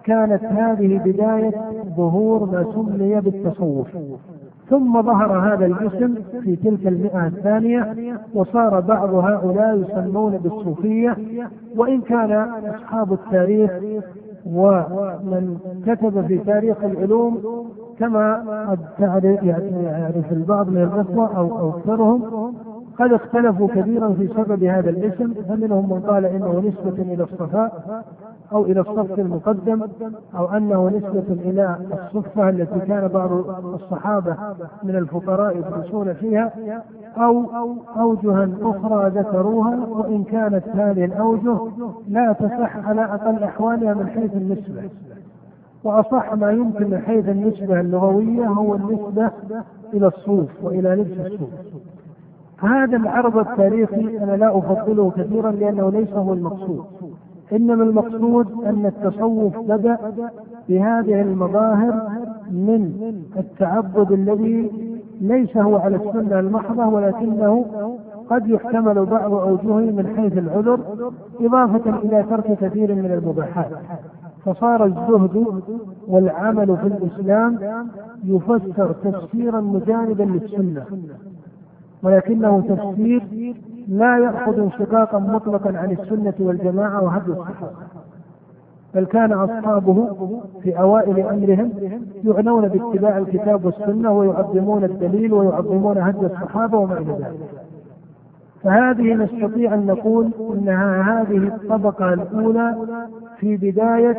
كانت 0.03 0.43
هذه 0.43 0.97
بداية 1.05 1.51
ظهور 1.97 2.45
ما 2.45 2.65
سمي 2.73 3.21
بالتصوف. 3.21 3.87
ثم 4.69 5.01
ظهر 5.01 5.53
هذا 5.53 5.65
الاسم 5.65 6.15
في 6.43 6.55
تلك 6.55 6.87
المئة 6.87 7.27
الثانية 7.27 7.95
وصار 8.33 8.79
بعض 8.79 9.13
هؤلاء 9.13 9.77
يسمون 9.77 10.37
بالصوفية 10.37 11.17
وإن 11.75 12.01
كان 12.01 12.31
أصحاب 12.75 13.13
التاريخ 13.13 13.71
ومن 14.53 15.57
كتب 15.85 16.27
في 16.27 16.37
تاريخ 16.37 16.83
العلوم 16.83 17.41
كما 17.99 18.35
قد 18.69 18.79
تعرف 18.99 19.43
يعرف 19.43 20.31
البعض 20.31 20.69
من 20.69 20.83
الإخوة 20.83 21.37
أو 21.37 21.69
أكثرهم 21.69 22.53
قد 22.99 23.13
اختلفوا 23.13 23.67
كثيرا 23.67 24.09
في 24.09 24.27
سبب 24.27 24.63
هذا 24.63 24.89
الاسم 24.89 25.33
فمنهم 25.33 25.89
من 25.89 25.99
قال 25.99 26.25
إنه 26.25 26.59
نسبة 26.59 27.13
إلى 27.13 27.23
الصفاء 27.23 28.03
أو 28.51 28.65
إلى 28.65 28.79
الصف 28.79 29.19
المقدم 29.19 29.81
أو 30.37 30.45
أنه 30.45 30.89
نسبة 30.89 31.49
إلى 31.49 31.77
الصفة 31.93 32.49
التي 32.49 32.79
كان 32.79 33.07
بعض 33.07 33.31
الصحابة 33.65 34.35
من 34.83 34.95
الفقراء 34.95 35.57
يدرسون 35.57 36.13
فيها 36.13 36.51
أو 37.17 37.45
أوجها 37.99 38.49
أخرى 38.61 39.09
ذكروها 39.09 39.85
وإن 39.89 40.23
كانت 40.23 40.67
هذه 40.67 41.05
الأوجه 41.05 41.57
لا 42.07 42.33
تصح 42.33 42.87
على 42.87 43.03
أقل 43.03 43.43
أحوالها 43.43 43.93
من 43.93 44.07
حيث 44.07 44.33
النسبة. 44.33 44.89
وأصح 45.83 46.33
ما 46.33 46.51
يمكن 46.51 46.89
من 46.89 47.01
حيث 47.05 47.29
النسبة 47.29 47.79
اللغوية 47.79 48.47
هو 48.47 48.75
النسبة 48.75 49.31
إلى 49.93 50.07
الصوف 50.07 50.49
وإلى 50.63 50.95
لبس 50.95 51.31
الصوف. 51.31 51.49
هذا 52.59 52.97
العرض 52.97 53.37
التاريخي 53.37 54.17
أنا 54.17 54.35
لا 54.35 54.57
أفضله 54.57 55.11
كثيرا 55.17 55.51
لأنه 55.51 55.91
ليس 55.91 56.13
هو 56.13 56.33
المقصود. 56.33 56.85
إنما 57.53 57.83
المقصود 57.83 58.47
أن 58.65 58.85
التصوف 58.85 59.57
بدأ 59.59 59.97
بهذه 60.69 61.21
المظاهر 61.21 62.09
من 62.51 63.13
التعبد 63.37 64.11
الذي 64.11 64.71
ليس 65.21 65.57
هو 65.57 65.75
على 65.75 65.95
السنة 65.95 66.39
المحضة 66.39 66.87
ولكنه 66.87 67.65
قد 68.29 68.49
يحتمل 68.49 69.05
بعض 69.05 69.33
أوجهه 69.33 69.91
من 69.91 70.13
حيث 70.17 70.37
العذر 70.37 70.79
إضافة 71.41 71.99
إلى 72.03 72.23
ترك 72.29 72.57
كثير 72.61 72.95
من 72.95 73.11
المباحات. 73.11 73.71
فصار 74.45 74.85
الزهد 74.85 75.61
والعمل 76.07 76.77
في 76.77 76.87
الإسلام 76.87 77.59
يفسر 78.23 78.91
تفسيرا 78.91 79.61
مجانبا 79.61 80.23
للسنة 80.23 80.83
ولكنه 82.03 82.61
تفسير 82.69 83.23
لا 83.87 84.17
يأخذ 84.17 84.59
انشقاقا 84.59 85.19
مطلقا 85.19 85.77
عن 85.77 85.91
السنة 85.91 86.33
والجماعة 86.39 87.03
وهدي 87.03 87.31
الصحابة 87.31 87.71
بل 88.95 89.05
كان 89.05 89.31
أصحابه 89.31 90.15
في 90.63 90.79
أوائل 90.79 91.19
أمرهم 91.19 91.71
يعنون 92.23 92.67
باتباع 92.67 93.17
الكتاب 93.17 93.65
والسنة 93.65 94.11
ويعظمون 94.11 94.83
الدليل 94.83 95.33
ويعظمون 95.33 95.97
هدي 95.97 96.25
الصحابة 96.25 96.77
وما 96.77 96.97
إلى 96.97 97.11
ذلك. 97.13 97.39
فهذه 98.63 99.13
نستطيع 99.13 99.73
أن 99.73 99.85
نقول 99.85 100.31
أنها 100.53 101.21
هذه 101.21 101.37
الطبقة 101.37 102.13
الأولى 102.13 102.75
في 103.37 103.57
بداية 103.57 104.17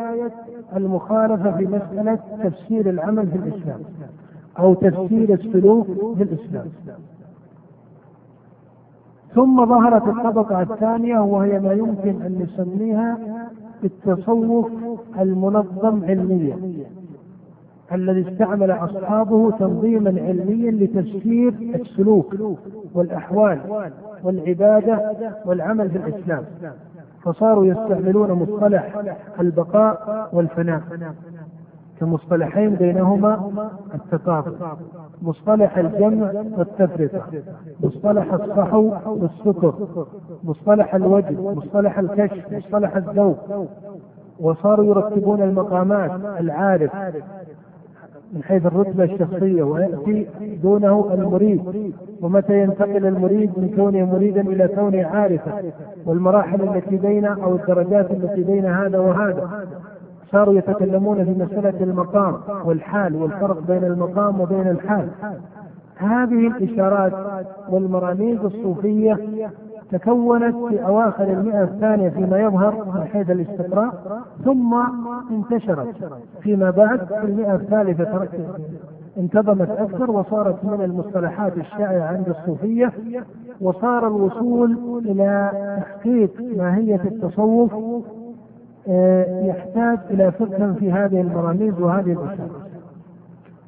المخالفة 0.75 1.51
في 1.57 1.65
مسألة 1.67 2.19
تفسير 2.43 2.89
العمل 2.89 3.27
في 3.27 3.35
الإسلام 3.37 3.79
أو 4.59 4.73
تفسير 4.73 5.33
السلوك 5.33 5.87
في 6.17 6.23
الإسلام. 6.23 6.65
ثم 9.35 9.65
ظهرت 9.65 10.07
الطبقة 10.07 10.61
الثانية 10.61 11.19
وهي 11.19 11.59
ما 11.59 11.73
يمكن 11.73 12.21
أن 12.21 12.47
نسميها 12.47 13.17
التصوف 13.83 14.71
المنظم 15.19 16.03
علميا 16.05 16.57
الذي 17.91 18.31
استعمل 18.31 18.71
أصحابه 18.71 19.51
تنظيما 19.51 20.09
علميا 20.21 20.71
لتفسير 20.71 21.53
السلوك 21.75 22.35
والأحوال 22.93 23.59
والعبادة 24.23 25.11
والعمل 25.45 25.89
في 25.89 25.97
الإسلام. 25.97 26.43
فصاروا 27.23 27.65
يستعملون 27.65 28.31
مصطلح 28.31 29.01
البقاء 29.39 30.29
والفناء 30.33 30.81
كمصطلحين 31.99 32.75
بينهما 32.75 33.51
التقاطع 33.95 34.51
مصطلح 35.21 35.77
الجمع 35.77 36.31
والتفرقة 36.57 37.21
مصطلح 37.83 38.33
الصحو 38.33 38.93
والسكر 39.05 39.73
مصطلح 40.43 40.95
الوجه 40.95 41.41
مصطلح 41.41 41.99
الكشف 41.99 42.53
مصطلح 42.53 42.95
الذوق 42.95 43.67
وصاروا 44.39 44.85
يرتبون 44.85 45.41
المقامات 45.41 46.11
العارف 46.39 46.91
من 48.33 48.43
حيث 48.43 48.65
الرتبة 48.65 49.03
الشخصية 49.03 49.63
ويأتي 49.63 50.27
دونه 50.63 51.13
المريد 51.13 51.93
ومتى 52.21 52.61
ينتقل 52.63 53.05
المريد 53.05 53.59
من 53.59 53.73
كونه 53.75 54.05
مريدا 54.05 54.41
إلى 54.41 54.67
كونه 54.67 55.05
عارفا 55.05 55.63
والمراحل 56.05 56.61
التي 56.61 56.97
بين 56.97 57.25
أو 57.25 57.55
الدرجات 57.55 58.11
التي 58.11 58.43
بين 58.43 58.65
هذا 58.65 58.99
وهذا. 58.99 59.67
صاروا 60.31 60.53
يتكلمون 60.53 61.25
في 61.25 61.31
مسألة 61.31 61.83
المقام 61.83 62.35
والحال 62.65 63.15
والفرق 63.15 63.59
بين 63.67 63.83
المقام 63.83 64.41
وبين 64.41 64.67
الحال. 64.67 65.09
هذه 65.95 66.47
الإشارات 66.47 67.13
والمراميز 67.69 68.39
الصوفية 68.39 69.17
تكونت 69.91 70.55
في 70.55 70.85
أواخر 70.85 71.23
المئة 71.23 71.63
الثانية 71.63 72.09
فيما 72.09 72.39
يظهر 72.39 72.85
من 72.95 73.03
حيث 73.03 73.31
الاستقراء 73.31 74.21
ثم 74.45 74.75
انتشرت 75.31 75.95
فيما 76.41 76.69
بعد 76.69 76.99
في 77.07 77.23
المئة 77.23 77.55
الثالثة 77.55 78.27
انتظمت 79.17 79.69
أكثر 79.69 80.11
وصارت 80.11 80.65
من 80.65 80.81
المصطلحات 80.81 81.57
الشائعة 81.57 82.07
عند 82.07 82.29
الصوفية 82.29 82.93
وصار 83.61 84.07
الوصول 84.07 84.77
إلى 85.05 85.51
تحقيق 85.81 86.31
ماهية 86.57 87.01
التصوف 87.05 87.73
يحتاج 89.47 89.99
إلى 90.09 90.31
فقه 90.31 90.73
في 90.79 90.91
هذه 90.91 91.21
المراميز 91.21 91.79
وهذه 91.79 92.11
الأشياء 92.11 92.49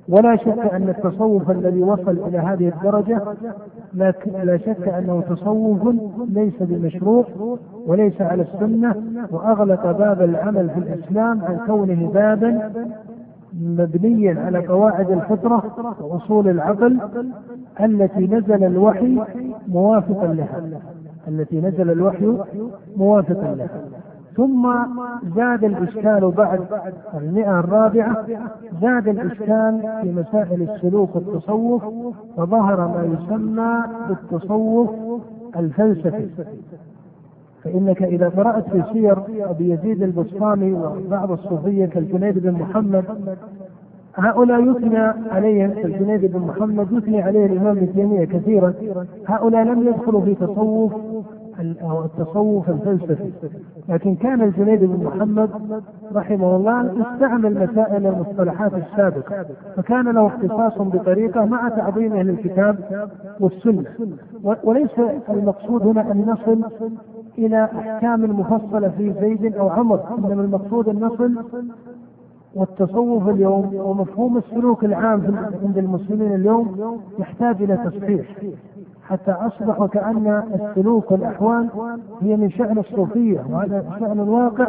ولا 0.10 0.36
شك 0.36 0.74
أن 0.74 0.89
التصوف 0.89 1.51
الذي 1.51 1.84
وصل 1.84 2.18
إلى 2.27 2.38
هذه 2.38 2.68
الدرجة 2.68 3.22
لا 4.44 4.58
شك 4.58 4.88
أنه 4.88 5.22
تصوف 5.30 5.96
ليس 6.30 6.53
بمشروع 6.60 7.25
وليس 7.88 8.22
على 8.22 8.41
السنة 8.41 8.96
وأغلق 9.32 9.91
باب 9.91 10.22
العمل 10.22 10.70
في 10.70 10.80
الإسلام 10.80 11.41
عن 11.44 11.60
كونه 11.68 12.12
بابا 12.13 12.72
مبنيا 13.62 14.39
على 14.46 14.68
قواعد 14.68 15.12
الفطرة 15.12 15.63
وأصول 16.01 16.48
العقل 16.48 17.00
التي 17.82 18.27
نزل 18.27 18.63
الوحي 18.63 19.20
موافقا 19.68 20.27
لها. 20.27 20.62
التي 21.27 21.62
نزل 21.62 21.91
الوحي 21.91 22.38
موافقا 22.98 23.56
لها. 23.56 23.82
ثم 24.35 24.73
زاد 25.35 25.63
الإشكال 25.63 26.31
بعد 26.31 26.59
المئة 27.13 27.59
الرابعة 27.59 28.25
زاد 28.81 29.07
الإشكال 29.07 29.81
في 30.01 30.11
مسائل 30.11 30.61
السلوك 30.61 31.15
والتصوف 31.15 31.83
فظهر 32.38 32.88
ما 32.88 33.03
يسمى 33.13 33.83
بالتصوف 34.09 34.89
الفلسفي. 35.55 36.27
فإنك 37.63 38.03
إذا 38.03 38.29
قرأت 38.29 38.69
في 38.69 38.83
سير 38.93 39.17
أبي 39.50 39.69
يزيد 39.69 40.03
البسطامي 40.03 40.73
وبعض 40.73 41.31
الصوفية 41.31 41.85
كالجنيد 41.85 42.39
بن 42.39 42.51
محمد 42.51 43.05
هؤلاء 44.15 44.61
يثنى 44.61 45.13
عليهم 45.31 45.71
الجنيد 45.71 46.25
بن 46.25 46.39
محمد 46.39 46.91
يثني 46.91 47.21
عليه 47.21 47.45
الإمام 47.45 47.77
ابن 47.77 47.93
تيمية 47.93 48.25
كثيرا 48.25 48.73
هؤلاء 49.27 49.63
لم 49.63 49.88
يدخلوا 49.88 50.21
في 50.21 50.35
تصوف 50.35 50.93
أو 51.82 52.06
التصوف 52.06 52.70
الفلسفي. 52.70 53.32
لكن 53.89 54.15
كان 54.15 54.41
الجنيد 54.41 54.80
بن 54.84 55.03
محمد 55.06 55.50
رحمه 56.15 56.56
الله 56.56 56.82
استعمل 57.01 57.53
مسائل 57.53 58.08
المصطلحات 58.08 58.72
السابقة 58.74 59.46
فكان 59.75 60.08
له 60.10 60.27
اختصاص 60.27 60.77
بطريقة 60.77 61.46
مع 61.46 61.70
تعظيمه 61.70 62.24
للكتاب 62.24 63.08
والسنة. 63.39 63.86
وليس 64.63 65.00
المقصود 65.30 65.88
هنا 65.88 66.12
أن 66.12 66.25
نصل 66.27 66.63
إلى 67.38 67.63
أحكام 67.63 68.39
مفصلة 68.39 68.89
في 68.89 69.13
زيد 69.21 69.56
أو 69.56 69.69
عمر 69.69 70.00
إنما 70.17 70.43
المقصود 70.43 70.89
أن 70.89 71.00
نصل 71.00 71.36
والتصوف 72.56 73.30
اليوم 73.30 73.76
ومفهوم 73.76 74.38
السلوك 74.38 74.86
العام 74.86 75.21
عند 75.63 75.78
المسلمين 75.78 76.36
اليوم 76.36 76.97
يحتاج 77.19 77.62
إلى 77.63 77.78
تصحيح. 77.78 78.26
حتى 79.12 79.32
أصبح 79.32 79.86
كأن 79.86 80.43
السلوك 80.54 81.12
والأحوال 81.12 81.69
هي 82.21 82.38
من 82.38 82.50
شأن 82.50 82.78
الصوفية 82.78 83.45
وهذا 83.50 83.86
شأن 84.00 84.19
الواقع 84.19 84.67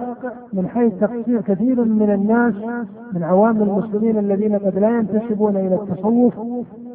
من 0.53 0.69
حيث 0.69 0.93
تقصير 1.01 1.41
كثير 1.41 1.85
من 1.85 2.11
الناس 2.11 2.55
من 3.13 3.23
عوام 3.23 3.63
المسلمين 3.63 4.19
الذين 4.19 4.59
قد 4.59 4.79
لا 4.79 4.99
ينتسبون 4.99 5.57
إلى 5.57 5.75
التصوف 5.75 6.39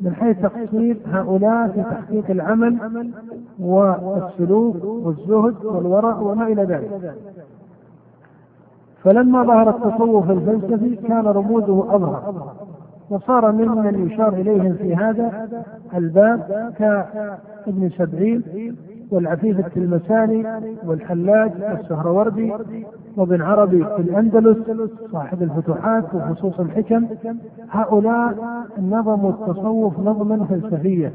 من 0.01 0.13
حيث 0.13 0.41
تقصير 0.41 0.97
هؤلاء 1.11 1.67
في 1.67 1.81
تحقيق 1.83 2.29
العمل 2.29 2.77
والسلوك 3.59 4.75
والزهد 4.83 5.65
والورع 5.65 6.19
وما 6.19 6.47
إلى 6.47 6.63
ذلك. 6.63 7.15
فلما 9.03 9.43
ظهر 9.43 9.69
التصوف 9.69 10.31
الفلسفي 10.31 10.95
كان 10.95 11.27
رموزه 11.27 11.95
أظهر. 11.95 12.53
وصار 13.09 13.51
ممن 13.51 14.07
يشار 14.07 14.33
إليهم 14.33 14.73
في 14.73 14.95
هذا 14.95 15.49
الباب 15.95 16.73
كابن 16.77 17.89
سبعين 17.89 18.43
والعفيف 19.11 19.59
التلمساني 19.59 20.45
والحلاج 20.85 21.51
والسهروردي 21.61 22.53
وابن 23.17 23.41
عربي 23.41 23.83
في 23.83 23.99
الأندلس 24.01 24.57
صاحب 25.11 25.41
الفتوحات 25.41 26.13
وخصوص 26.13 26.59
الحكم. 26.59 27.07
هؤلاء 27.69 28.35
نظموا 28.79 29.29
التصوف 29.31 29.99
نظما 29.99 30.45
فلسفيا. 30.45 31.13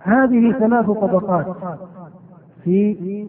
هذه 0.00 0.52
ثلاث 0.52 0.86
طبقات 0.90 1.46
في 2.64 3.26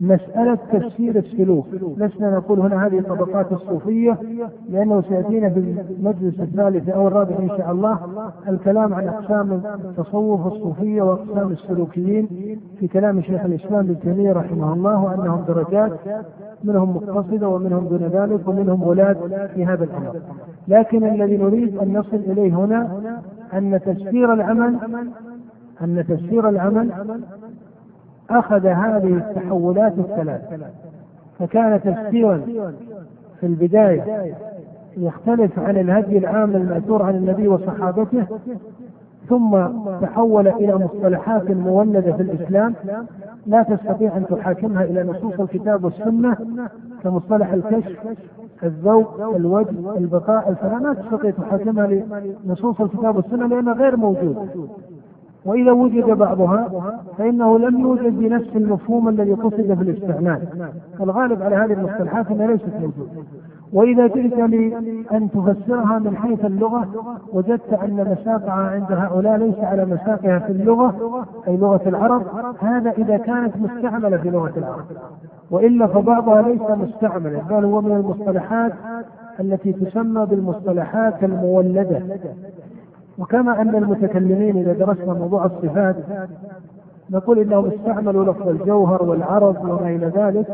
مسألة 0.00 0.58
تفسير 0.72 1.16
السلوك. 1.18 1.66
لسنا 1.96 2.30
نقول 2.30 2.60
هنا 2.60 2.86
هذه 2.86 2.98
الطبقات 2.98 3.52
الصوفية 3.52 4.18
لأنه 4.70 5.02
سيأتينا 5.02 5.50
في 5.50 5.58
المجلس 5.98 6.40
الثالث 6.40 6.88
أو 6.88 7.08
الرابع 7.08 7.36
إن 7.38 7.48
شاء 7.48 7.72
الله 7.72 7.98
الكلام 8.48 8.94
عن 8.94 9.08
أقسام 9.08 9.52
التصوف 9.84 10.46
الصوفية 10.46 11.02
وأقسام 11.02 11.50
السلوكيين 11.50 12.28
في 12.78 12.88
كلام 12.88 13.22
شيخ 13.22 13.44
الإسلام 13.44 13.80
ابن 13.80 14.00
تيمية 14.00 14.32
رحمه 14.32 14.72
الله 14.72 15.04
وأنهم 15.04 15.44
درجات 15.48 15.92
منهم 16.64 16.96
مقتصدة 16.96 17.48
ومنهم 17.48 17.88
دون 17.88 18.02
ذلك 18.02 18.48
ومنهم 18.48 18.82
ولاد 18.82 19.48
في 19.54 19.66
هذا 19.66 19.84
الأمر. 19.84 20.16
لكن 20.68 21.04
الذي 21.04 21.36
نريد 21.36 21.78
أن 21.78 21.98
نصل 21.98 22.16
إليه 22.16 22.54
هنا 22.54 23.00
أن 23.54 23.80
تفسير 23.86 24.32
العمل 24.32 24.76
أن 25.82 26.04
تفسير 26.08 26.48
العمل 26.48 26.90
أخذ 28.30 28.66
هذه 28.66 29.16
التحولات 29.16 29.92
الثلاث 29.98 30.40
فكان 31.38 31.80
تفسيرا 31.80 32.40
في 33.40 33.46
البداية 33.46 34.34
يختلف 34.96 35.58
عن 35.58 35.76
الهدي 35.76 36.18
العام 36.18 36.56
المأثور 36.56 37.02
عن 37.02 37.14
النبي 37.14 37.48
وصحابته 37.48 38.26
ثم 39.28 39.66
تحول 40.00 40.48
إلى 40.48 40.74
مصطلحات 40.74 41.50
مولدة 41.50 42.12
في 42.12 42.22
الإسلام 42.22 42.74
لا 43.46 43.62
تستطيع 43.62 44.16
أن 44.16 44.26
تحاكمها 44.26 44.84
إلى 44.84 45.02
نصوص 45.02 45.40
الكتاب 45.40 45.84
والسنة 45.84 46.36
كمصطلح 47.04 47.52
الكشف 47.52 47.98
الذوق 48.62 49.34
الوجه 49.36 49.96
البقاء 49.98 50.48
الفناء 50.48 50.80
ما 50.80 50.94
تستطيع 50.94 51.30
تحاكمها 51.30 51.86
لنصوص 52.44 52.80
الكتاب 52.80 53.16
والسنة 53.16 53.46
لأنها 53.46 53.74
غير 53.74 53.96
موجود 53.96 54.68
وإذا 55.48 55.72
وجد 55.72 56.04
بعضها 56.04 56.68
فإنه 57.18 57.58
لم 57.58 57.80
يوجد 57.80 58.18
بنفس 58.18 58.56
المفهوم 58.56 59.08
الذي 59.08 59.32
قصد 59.32 59.74
في 59.74 59.82
الاستعمال. 59.82 60.42
الغالب 61.00 61.42
على 61.42 61.56
هذه 61.56 61.72
المصطلحات 61.72 62.30
أنها 62.30 62.46
ليست 62.46 62.74
موجودة. 62.74 63.22
وإذا 63.72 64.06
جئت 64.06 64.38
لأن 64.38 65.28
تفسرها 65.30 65.98
من 65.98 66.16
حيث 66.16 66.44
اللغة 66.44 66.88
وجدت 67.32 67.72
أن 67.72 68.16
مساقها 68.20 68.52
عند 68.52 68.92
هؤلاء 68.92 69.36
ليس 69.36 69.58
على 69.58 69.84
مساقها 69.84 70.38
في 70.38 70.52
اللغة 70.52 70.94
أي 71.48 71.56
لغة 71.56 71.88
العرب 71.88 72.22
هذا 72.60 72.90
إذا 72.90 73.16
كانت 73.16 73.56
مستعملة 73.56 74.16
في 74.16 74.30
لغة 74.30 74.52
العرب. 74.56 74.84
وإلا 75.50 75.86
فبعضها 75.86 76.42
ليس 76.42 76.70
مستعملا 76.70 77.38
بل 77.50 77.64
هو 77.64 77.80
من 77.80 77.92
المصطلحات 77.92 78.72
التي 79.40 79.72
تسمى 79.72 80.26
بالمصطلحات 80.26 81.24
المولدة. 81.24 82.02
وكما 83.18 83.62
أن 83.62 83.76
المتكلمين 83.76 84.56
إذا 84.56 84.72
درسنا 84.72 85.12
موضوع 85.14 85.44
الصفات 85.44 85.96
نقول 87.10 87.38
إنهم 87.38 87.70
استعملوا 87.70 88.24
لفظ 88.32 88.48
الجوهر 88.48 89.02
والعرض 89.02 89.56
وما 89.64 89.88
إلى 89.88 90.06
ذلك 90.06 90.46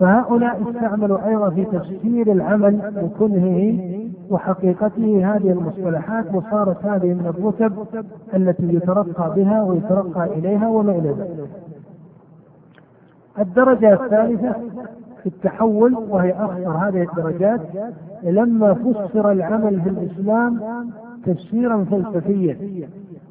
فهؤلاء 0.00 0.62
استعملوا 0.70 1.28
أيضا 1.28 1.50
في 1.50 1.64
تفسير 1.64 2.32
العمل 2.32 2.92
بكنهه 3.02 3.78
وحقيقته 4.30 5.34
هذه 5.34 5.50
المصطلحات 5.52 6.34
وصارت 6.34 6.84
هذه 6.84 7.06
من 7.06 7.26
الرتب 7.26 7.72
التي 8.34 8.74
يترقى 8.74 9.34
بها 9.36 9.62
ويترقى 9.62 10.24
إليها 10.24 10.68
وما 10.68 10.92
إلى 10.92 11.08
ذلك. 11.08 11.48
الدرجة 13.38 13.92
الثالثة 13.92 14.54
في 15.26 15.32
التحول 15.32 15.94
وهي 15.94 16.32
أخطر 16.32 16.70
هذه 16.70 17.02
الدرجات. 17.02 17.60
لما 18.22 18.74
فسر 18.74 19.32
العمل 19.32 19.80
في 19.80 19.88
الإسلام 19.88 20.60
تفسيرا 21.26 21.84
فلسفيا 21.90 22.56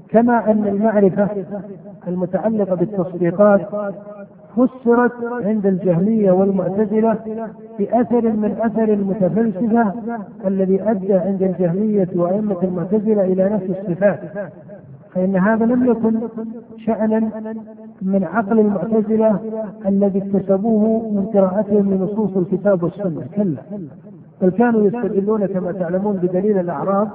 كما 0.10 0.52
أن 0.52 0.68
المعرفة 0.68 1.28
المتعلقة 2.08 2.76
بالتصديقات 2.76 3.62
فسرت 4.56 5.12
عند 5.46 5.66
الجهمية 5.66 6.32
والمعتزلة 6.32 7.18
بأثر 7.80 8.22
من 8.22 8.58
أثر 8.62 8.94
المتفلسفة 8.94 9.94
الذي 10.48 10.82
أدى 10.82 11.14
عند 11.14 11.44
الجهمية 11.44 12.08
وأئمة 12.16 12.58
المعتزلة 12.64 13.24
إلى 13.24 13.50
نفي 13.50 13.80
الصفات. 13.80 14.20
فإن 15.16 15.36
هذا 15.36 15.66
لم 15.66 15.86
يكن 15.86 16.20
شأنا 16.78 17.20
من 18.02 18.24
عقل 18.24 18.60
المعتزلة 18.60 19.40
الذي 19.86 20.20
اكتسبوه 20.24 21.10
من 21.12 21.26
قراءتهم 21.34 21.94
لنصوص 21.94 22.38
الكتاب 22.38 22.84
والسنة 22.84 23.22
كلا. 23.36 23.62
بل 24.42 24.50
كانوا 24.50 24.82
يستدلون 24.86 25.46
كما 25.46 25.72
تعلمون 25.72 26.16
بدليل 26.16 26.58
الأعراض 26.60 27.08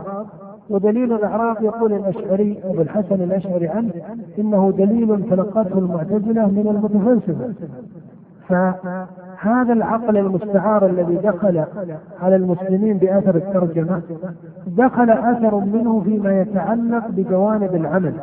ودليل 0.71 1.13
الأعراض 1.13 1.63
يقول 1.65 1.93
الأشعري 1.93 2.61
أبو 2.65 2.83
الحسن 2.83 3.15
الأشعري 3.23 3.69
عنه 3.69 3.91
إنه 4.39 4.73
دليل 4.79 5.31
تلقته 5.31 5.79
المعتزلة 5.79 6.47
من 6.47 6.67
المتفلسفة. 6.69 7.55
فهذا 9.43 9.73
العقل 9.73 10.17
المستعار 10.17 10.87
الذي 10.87 11.15
دخل 11.17 11.65
على 12.23 12.37
المسلمين 12.37 12.99
بأثر 12.99 13.37
الترجمة 13.37 14.03
دخل 14.67 15.11
أثر 15.11 15.55
منه 15.55 16.01
فيما 16.01 16.41
يتعلق 16.41 17.09
بجوانب 17.09 17.75
العمل. 17.75 18.15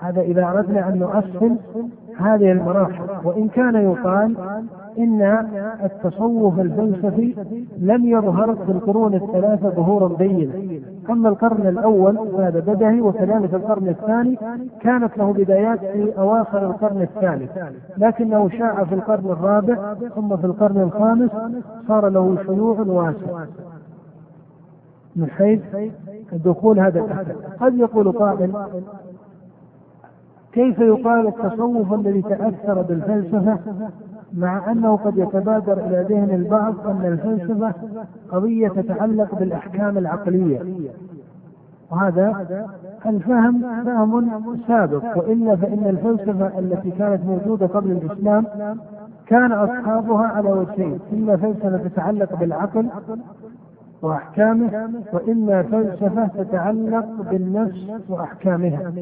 هذا 0.00 0.20
إذا 0.20 0.44
أردنا 0.44 0.88
أن 0.88 0.98
نؤصل 0.98 1.56
هذه 2.18 2.52
المراحل. 2.52 3.04
وإن 3.24 3.48
كان 3.48 3.74
يقال 3.74 4.34
إن 4.98 5.22
التصوف 5.84 6.60
الفلسفي 6.60 7.34
لم 7.78 8.06
يظهر 8.06 8.54
في 8.54 8.72
القرون 8.72 9.14
الثلاثة 9.14 9.68
ظهورا 9.68 10.08
بينا 10.08 10.52
أما 11.10 11.28
القرن 11.28 11.66
الأول 11.66 12.18
هذا 12.18 12.60
بدهي 12.60 13.00
وكذلك 13.00 13.54
القرن 13.54 13.88
الثاني 13.88 14.38
كانت 14.80 15.18
له 15.18 15.32
بدايات 15.32 15.80
في 15.80 16.18
أواخر 16.18 16.66
القرن 16.66 17.02
الثالث. 17.02 17.50
لكنه 17.96 18.48
شاع 18.48 18.84
في 18.84 18.94
القرن 18.94 19.30
الرابع 19.30 19.94
ثم 19.94 20.36
في 20.36 20.44
القرن 20.44 20.80
الخامس 20.80 21.30
صار 21.88 22.08
له 22.08 22.36
شيوع 22.46 22.80
واسع. 22.80 23.44
من 25.16 25.30
حيث 25.30 25.62
دخول 26.32 26.80
هذا 26.80 27.00
الأثر. 27.00 27.34
قد 27.60 27.74
يقول 27.74 28.12
قائل 28.12 28.52
كيف 30.52 30.78
يقال 30.78 31.26
التصوف 31.26 31.92
الذي 31.92 32.22
تأثر 32.22 32.82
بالفلسفة 32.82 33.58
مع 34.34 34.72
أنه 34.72 34.96
قد 34.96 35.18
يتبادر 35.18 35.72
إلى 35.72 36.06
ذهن 36.08 36.30
البعض 36.34 36.86
أن 36.86 37.04
الفلسفة 37.06 37.72
قضية 38.30 38.68
تتعلق 38.68 39.34
بالأحكام 39.34 39.98
العقلية. 39.98 40.60
وهذا 41.90 42.46
الفهم 43.06 43.62
فهم 43.84 44.30
سابق 44.68 45.16
وإلا 45.18 45.56
فإن 45.56 45.86
الفلسفة 45.86 46.58
التي 46.58 46.90
كانت 46.90 47.24
موجودة 47.24 47.66
قبل 47.66 47.90
الإسلام 47.90 48.46
كان 49.26 49.52
أصحابها 49.52 50.26
على 50.26 50.52
وجهين 50.52 50.98
إما 51.12 51.36
فلسفة 51.36 51.76
تتعلق 51.88 52.34
بالعقل 52.36 52.86
وأحكامه 54.02 54.90
وإما 55.12 55.62
فلسفة 55.62 56.26
تتعلق 56.26 57.06
بالنفس 57.30 57.90
وأحكامها. 58.08 58.92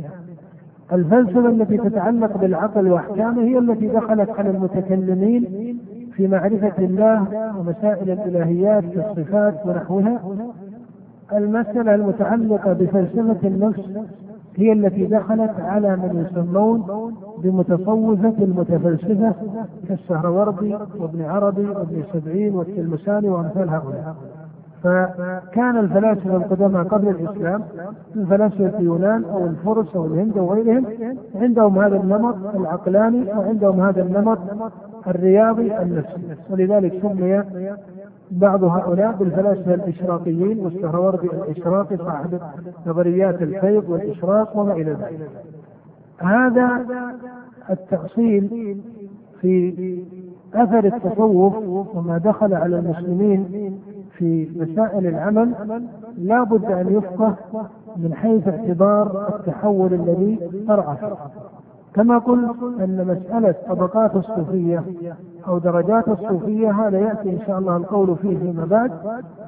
الفلسفة 0.92 1.48
التي 1.48 1.76
تتعلق 1.76 2.36
بالعقل 2.38 2.92
وأحكامه 2.92 3.42
هي 3.42 3.58
التي 3.58 3.88
دخلت 3.88 4.30
على 4.30 4.50
المتكلمين 4.50 5.44
في 6.12 6.28
معرفة 6.28 6.72
الله 6.78 7.26
ومسائل 7.58 8.10
الإلهيات 8.10 8.84
كالصفات 8.84 9.66
ونحوها. 9.66 10.20
المسألة 11.32 11.94
المتعلقة 11.94 12.72
بفلسفة 12.72 13.48
النفس 13.48 13.80
هي 14.56 14.72
التي 14.72 15.06
دخلت 15.06 15.60
على 15.60 15.96
من 15.96 16.26
يسمون 16.30 16.82
بمتصوفة 17.42 18.34
المتفلسفة 18.40 19.34
كالسهروردي 19.88 20.74
وابن 20.74 21.22
عربي 21.22 21.68
وابن 21.68 22.02
سبعين 22.12 22.54
والتلمساني 22.54 23.28
وأمثال 23.28 23.68
هؤلاء. 23.68 24.14
فكان 24.84 25.76
الفلاسفة 25.76 26.36
القدماء 26.36 26.84
قبل 26.84 27.08
الإسلام 27.08 27.62
من 28.14 28.26
فلاسفه 28.26 28.78
اليونان 28.78 29.24
أو 29.24 29.46
الفرس 29.46 29.96
أو 29.96 30.06
الهند 30.06 30.38
وغيرهم 30.38 30.86
عندهم 31.34 31.78
هذا 31.78 31.96
النمط 31.96 32.56
العقلاني 32.56 33.32
وعندهم 33.32 33.80
هذا 33.80 34.02
النمط 34.02 34.38
الرياضي 35.06 35.78
النفسي 35.78 36.36
ولذلك 36.50 37.02
سمي 37.02 37.44
بعض 38.30 38.64
هؤلاء 38.64 39.12
بالفلاسفة 39.12 39.74
الإشراقيين 39.74 40.58
والسهروردي 40.58 41.26
الإشراقي 41.26 41.96
صاحب 41.96 42.40
نظريات 42.86 43.42
الفيض 43.42 43.88
والإشراق 43.88 44.58
وما 44.58 44.72
إلى 44.72 44.90
ذلك. 44.90 45.30
هذا 46.18 46.86
التأصيل 47.70 48.76
في 49.40 49.74
أثر 50.54 50.84
التصوف 50.84 51.56
وما 51.96 52.18
دخل 52.18 52.54
على 52.54 52.78
المسلمين 52.78 53.74
في 54.18 54.48
مسائل 54.56 55.06
العمل 55.06 55.52
لا 56.18 56.42
بد 56.42 56.64
أن 56.64 56.86
يفقه 56.96 57.34
من 57.96 58.14
حيث 58.14 58.48
اعتبار 58.48 59.28
التحول 59.36 59.94
الذي 59.94 60.38
طرأ 60.68 60.96
كما 61.94 62.18
قلت 62.18 62.56
أن 62.62 63.06
مسألة 63.06 63.54
طبقات 63.68 64.16
الصوفية 64.16 64.82
أو 65.48 65.58
درجات 65.58 66.08
الصوفية 66.08 66.70
هذا 66.70 66.98
يأتي 66.98 67.30
إن 67.30 67.38
شاء 67.46 67.58
الله 67.58 67.76
القول 67.76 68.16
فيه 68.16 68.38
فيما 68.38 68.64
بعد 68.64 68.92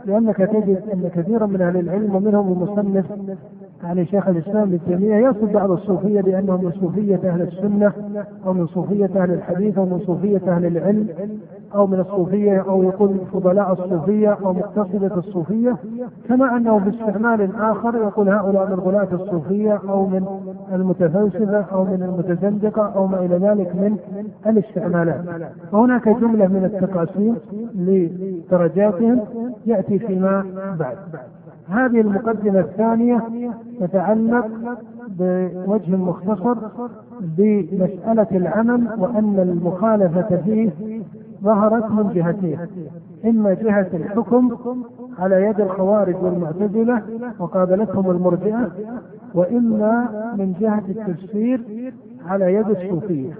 لأنك 0.05 0.37
تجد 0.37 0.83
أن 0.95 1.11
كثيرا 1.15 1.47
من 1.47 1.63
أهل 1.63 1.77
العلم 1.77 2.15
ومنهم 2.15 2.53
المصنف 2.53 3.05
يعني 3.85 4.07
شيخ 4.07 4.29
الإسلام 4.29 4.63
ابن 4.63 4.79
تيمية 4.87 5.29
يصف 5.29 5.45
بعض 5.45 5.71
الصوفية 5.71 6.21
بأنهم 6.21 6.65
من 6.65 6.73
صوفية 6.81 7.21
أهل 7.25 7.43
السنة 7.43 7.93
أو 8.47 8.53
من 8.53 8.67
صوفية 8.67 9.11
أهل 9.17 9.31
الحديث 9.31 9.79
أو 9.79 9.85
من 9.85 9.99
صوفية 10.07 10.43
أهل 10.49 10.67
العلم 10.67 11.09
أو 11.75 11.87
من 11.87 12.01
الصوفية 12.01 12.65
أو 12.69 12.83
يقول 12.83 13.19
فضلاء 13.33 13.73
الصوفية 13.73 14.39
أو 14.45 14.53
مقتصدة 14.53 15.15
الصوفية 15.17 15.77
كما 16.29 16.57
أنه 16.57 16.79
باستعمال 16.79 17.57
آخر 17.57 17.95
يقول 17.95 18.29
هؤلاء 18.29 18.71
من 18.71 18.81
غلاة 18.81 19.09
الصوفية 19.13 19.81
أو 19.89 20.07
من 20.07 20.27
المتفلسفة 20.73 21.65
أو 21.73 21.85
من 21.85 22.03
المتزندقة 22.03 22.95
أو 22.97 23.07
ما 23.07 23.19
إلى 23.19 23.37
ذلك 23.37 23.77
من 23.77 23.97
الاستعمالات. 24.47 25.25
وهناك 25.73 26.09
جملة 26.09 26.47
من 26.47 26.65
التقاسيم 26.65 27.37
لدرجاتهم 27.75 29.21
يأتي 29.67 29.99
فيما 29.99 30.45
بعد. 30.79 30.97
هذه 31.69 32.01
المقدمة 32.01 32.61
الثانية 32.61 33.23
تتعلق 33.81 34.47
بوجه 35.09 35.97
مختصر 35.97 36.57
بمسألة 37.21 38.27
العمل 38.33 38.89
وأن 38.99 39.39
المخالفة 39.39 40.37
فيه 40.37 40.71
ظهرت 41.43 41.91
من 41.91 42.13
جهتين 42.15 42.59
إما 43.25 43.55
جهة 43.55 43.89
الحكم 43.95 44.51
على 45.19 45.43
يد 45.43 45.61
الخوارج 45.61 46.15
والمعتزلة 46.23 47.03
وقابلتهم 47.39 48.11
المرجئة 48.11 48.71
وإما 49.35 50.09
من 50.39 50.53
جهة 50.61 50.83
التفسير 50.89 51.61
على 52.27 52.55
يد 52.55 52.71
الصوفية. 52.71 53.33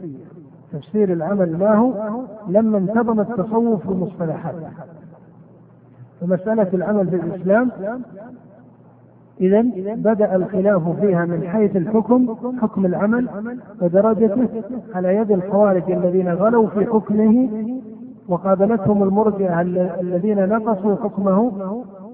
تفسير 0.73 1.13
العمل 1.13 1.59
ما 1.59 1.75
هو؟ 1.75 1.93
لما 2.49 2.79
انتظم 2.79 3.21
التصوف 3.21 3.83
في 3.83 3.89
ومسألة 6.23 6.69
العمل 6.75 7.09
في 7.09 7.17
الإسلام 7.17 7.71
إذا 9.41 9.63
بدأ 9.95 10.37
الخلاف 10.37 11.01
فيها 11.01 11.25
من 11.25 11.49
حيث 11.49 11.77
الحكم 11.77 12.37
حكم 12.61 12.87
العمل 12.87 13.29
ودرجته 13.83 14.49
على 14.95 15.17
يد 15.17 15.31
الخوارج 15.31 15.91
الذين 15.91 16.29
غلوا 16.29 16.67
في 16.67 16.87
حكمه 16.87 17.49
وقابلتهم 18.29 19.03
المرجئة 19.03 19.61
الذين 20.01 20.49
نقصوا 20.49 20.97
حكمه 20.97 21.53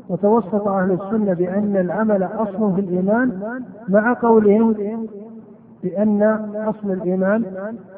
وتوسط 0.08 0.68
أهل 0.68 0.92
السنة 0.92 1.32
بأن 1.32 1.76
العمل 1.76 2.22
أصل 2.22 2.74
في 2.74 2.80
الإيمان 2.80 3.60
مع 3.88 4.12
قولهم 4.12 4.74
بأن 5.82 6.22
أصل 6.54 6.90
الإيمان 6.90 7.44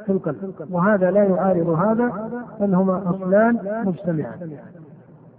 في 0.06 0.12
القلب 0.12 0.54
وهذا 0.70 1.10
لا 1.10 1.24
يعارض 1.24 1.68
هذا 1.68 2.30
بل 2.60 2.74
هما 2.74 3.02
أصلان 3.10 3.58
مجتمعان. 3.84 4.50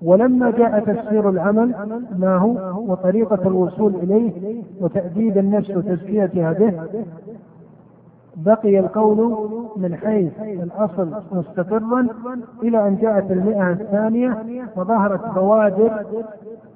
ولما 0.02 0.52
جاء 0.52 0.80
تفسير 0.80 1.30
العمل 1.30 1.76
ما 2.20 2.38
هو؟ 2.38 2.82
وطريقة 2.92 3.48
الوصول 3.48 3.96
إليه 3.96 4.62
وتأديب 4.82 5.38
النفس 5.38 5.70
وتزكيتها 5.70 6.54
به 6.54 6.74
بقي 8.38 8.80
القول 8.80 9.38
من 9.78 9.96
حيث 9.96 10.32
الأصل 10.42 11.10
مستقرا 11.32 12.08
إلى 12.64 12.88
أن 12.88 12.96
جاءت 13.02 13.32
المئة 13.32 13.72
الثانية 13.72 14.38
وظهرت 14.76 15.36
بوادر 15.36 16.06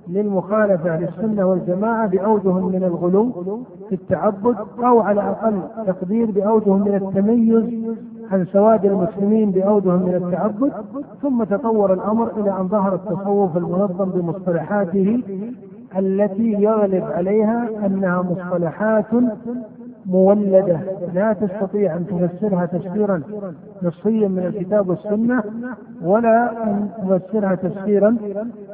للمخالفة 0.08 1.00
للسنة 1.00 1.46
والجماعة 1.46 2.08
بأوجه 2.08 2.52
من 2.54 2.84
الغلو 2.84 3.32
في 3.90 3.96
التعبد 3.96 4.56
أو 4.80 5.00
على 5.00 5.22
أقل 5.22 5.62
تقدير 5.88 6.32
بأوجه 6.32 6.74
من 6.74 6.96
التميز 6.96 7.96
عن 8.32 8.46
سواد 8.46 8.86
المسلمين 8.86 9.52
بأوجه 9.52 9.90
من 9.90 10.16
التعبد 10.16 10.72
ثم 11.22 11.44
تطور 11.44 11.94
الأمر 11.94 12.42
إلى 12.42 12.52
أن 12.52 12.68
ظهر 12.68 12.96
التصوف 12.96 13.58
المنظم 13.58 14.10
بمصطلحاته 14.10 15.24
التي 15.98 16.52
يغلب 16.52 17.04
عليها 17.04 17.70
أنها 17.86 18.22
مصطلحات 18.22 19.06
مولدة. 20.06 20.80
لا 21.14 21.34
تستطيع 21.34 21.98
أن 21.98 22.06
تفسرها 22.08 22.66
تفسيرا 22.66 23.22
نصيا 23.84 24.28
من 24.28 24.40
الكتاب 24.40 24.90
والسنة 24.90 25.44
ولا 26.04 26.64
أن 26.64 26.90
تفسرها 26.98 27.56
تفسيرا 27.56 28.18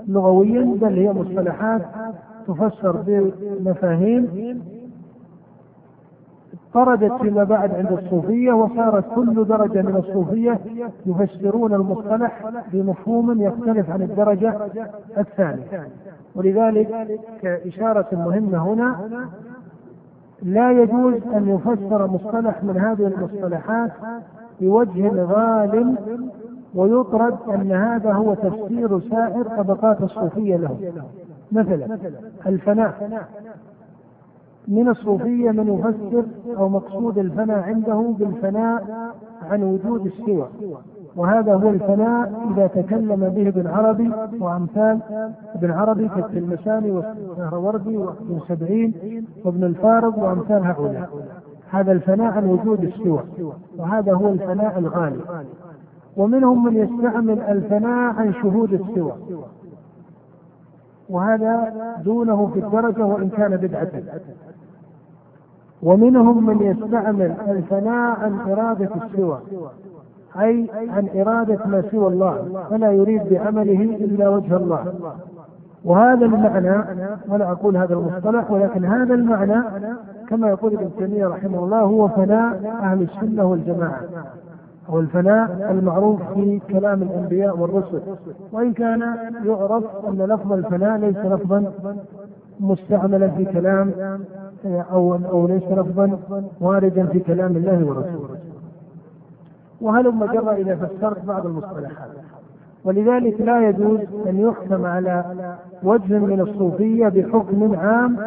لغويا 0.07 0.77
بل 0.81 0.93
هي 0.93 1.13
مصطلحات 1.13 1.81
تفسر 2.47 3.03
بمفاهيم 3.07 4.27
طردت 6.75 7.21
فيما 7.21 7.43
بعد 7.43 7.75
عند 7.75 7.91
الصوفية 7.91 8.51
وصارت 8.51 9.05
كل 9.15 9.45
درجة 9.45 9.81
من 9.81 9.95
الصوفية 9.95 10.59
يفسرون 11.05 11.73
المصطلح 11.73 12.49
بمفهوم 12.73 13.41
يختلف 13.41 13.89
عن 13.89 14.01
الدرجة 14.01 14.53
الثانية. 15.17 15.87
ولذلك 16.35 17.19
كإشارة 17.41 18.07
مهمة 18.11 18.73
هنا 18.73 18.95
لا 20.43 20.71
يجوز 20.71 21.13
أن 21.35 21.47
يفسر 21.47 22.07
مصطلح 22.07 22.63
من 22.63 22.77
هذه 22.77 23.07
المصطلحات 23.07 23.91
بوجه 24.61 25.23
غال 25.23 25.95
ويطرد 26.75 27.37
أن 27.49 27.71
هذا 27.71 28.13
هو 28.13 28.33
تفسير 28.33 28.99
سائر 28.99 29.43
طبقات 29.43 30.01
الصوفية 30.01 30.55
له 30.55 30.91
مثلا 31.51 31.97
الفناء. 32.45 33.09
من 34.67 34.89
الصوفية 34.89 35.51
من 35.51 35.67
يفسر 35.67 36.25
أو 36.57 36.69
مقصود 36.69 37.17
الفناء 37.17 37.59
عنده 37.59 38.13
بالفناء 38.19 39.11
عن 39.51 39.63
وجود 39.63 40.05
السوى. 40.05 40.47
وهذا 41.15 41.53
هو 41.53 41.69
الفناء 41.69 42.33
إذا 42.51 42.67
تكلم 42.67 43.29
به 43.35 43.47
ابن 43.47 43.67
عربي 43.67 44.11
وأمثال 44.39 44.99
ابن 45.55 45.71
عربي 45.71 46.07
كالتلمساني 46.07 46.91
والسهروردي 46.91 47.97
وابن 47.97 48.39
سبعين 48.47 48.93
وابن 49.45 49.63
الفارض 49.63 50.17
وأمثال 50.17 50.63
هؤلاء. 50.63 51.09
هذا 51.69 51.91
الفناء 51.91 52.31
عن 52.33 52.45
وجود 52.45 52.83
السوى. 52.83 53.23
وهذا 53.77 54.13
هو 54.13 54.29
الفناء 54.29 54.79
الغالي. 54.79 55.19
ومنهم 56.17 56.65
من 56.65 56.75
يستعمل 56.75 57.39
الفناء 57.39 58.13
عن 58.13 58.33
شهود 58.33 58.73
السوى. 58.73 59.13
وهذا 61.09 61.73
دونه 62.03 62.47
في 62.53 62.59
الدرجة 62.59 63.05
وإن 63.05 63.29
كان 63.29 63.57
بدعة. 63.57 63.91
ومنهم 65.85 66.45
من 66.45 66.61
يستعمل 66.61 67.33
الفناء 67.47 68.19
عن 68.19 68.51
إرادة 68.51 68.89
السوى 69.03 69.39
أي 70.41 70.69
عن 70.89 71.09
إرادة 71.15 71.59
ما 71.65 71.83
سوى 71.91 72.07
الله 72.07 72.63
فلا 72.69 72.91
يريد 72.91 73.21
بعمله 73.29 73.81
إلا 73.81 74.29
وجه 74.29 74.57
الله. 74.57 74.93
وهذا 75.85 76.25
المعنى 76.25 76.83
ولا 77.29 77.51
أقول 77.51 77.77
هذا 77.77 77.93
المصطلح 77.93 78.51
ولكن 78.51 78.85
هذا 78.85 79.13
المعنى 79.13 79.63
كما 80.29 80.49
يقول 80.49 80.73
ابن 80.73 80.89
تيمية 80.97 81.27
رحمه 81.27 81.59
الله 81.63 81.79
هو 81.81 82.07
فناء 82.07 82.75
أهل 82.83 83.01
السنة 83.01 83.45
والجماعة 83.45 84.01
أو 84.89 84.99
الفناء 84.99 85.67
المعروف 85.71 86.21
في 86.33 86.61
كلام 86.69 87.01
الأنبياء 87.01 87.57
والرسل. 87.59 88.01
وإن 88.51 88.73
كان 88.73 89.01
يعرف 89.45 89.83
أن 90.07 90.17
لفظ 90.17 90.53
الفناء 90.53 90.97
ليس 90.97 91.17
لفظا 91.17 91.71
مستعملا 92.59 93.27
في 93.27 93.45
كلام 93.45 93.91
أو 94.65 95.15
أو 95.15 95.47
ليس 95.47 95.63
لفظا 95.63 96.17
واردا 96.61 97.05
في 97.05 97.19
كلام 97.19 97.55
الله 97.57 97.85
ورسوله. 97.85 98.39
وهلم 99.81 100.25
جرى 100.25 100.61
إذا 100.61 100.75
فسرت 100.75 101.25
بعض 101.25 101.45
المصطلحات. 101.45 102.09
ولذلك 102.85 103.41
لا 103.41 103.69
يجوز 103.69 103.99
أن 104.27 104.39
يحكم 104.39 104.85
على 104.85 105.23
وجه 105.83 106.19
من 106.19 106.39
الصوفية 106.39 107.07
بحكم 107.07 107.75
عام 107.75 108.17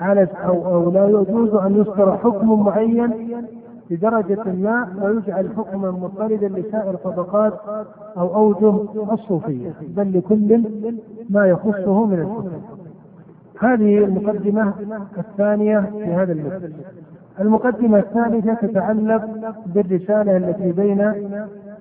على 0.00 0.28
أو, 0.44 0.66
أو 0.74 0.90
لا 0.90 1.08
يجوز 1.08 1.54
أن 1.54 1.76
يصدر 1.80 2.16
حكم 2.16 2.64
معين 2.64 3.10
بدرجة 3.90 4.52
ما 4.52 4.88
ويجعل 5.02 5.48
حكما 5.56 5.90
مضطردا 5.90 6.48
لسائر 6.48 6.94
طبقات 6.94 7.52
أو 8.16 8.34
أوجه 8.34 8.74
الصوفية 9.12 9.72
بل 9.96 10.18
لكل 10.18 10.62
ما 11.30 11.46
يخصه 11.46 12.06
من 12.06 12.20
الصوفية 12.22 12.73
هذه 13.60 13.98
المقدمة 13.98 14.74
الثانية 15.18 15.80
في 15.80 16.04
هذا 16.04 16.32
المجلس 16.32 16.72
المقدمة 17.40 17.98
الثالثة 17.98 18.54
تتعلق 18.54 19.54
بالرسالة 19.66 20.36
التي 20.36 20.72
بين 20.72 21.12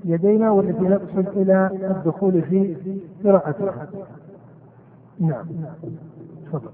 يدينا 0.05 0.51
والتي 0.51 0.83
نقصد 0.83 1.27
إلى 1.37 1.69
الدخول 1.83 2.41
في 2.41 2.75
قراءتها. 3.25 3.87
نعم. 5.19 5.45
تفضل. 6.45 6.69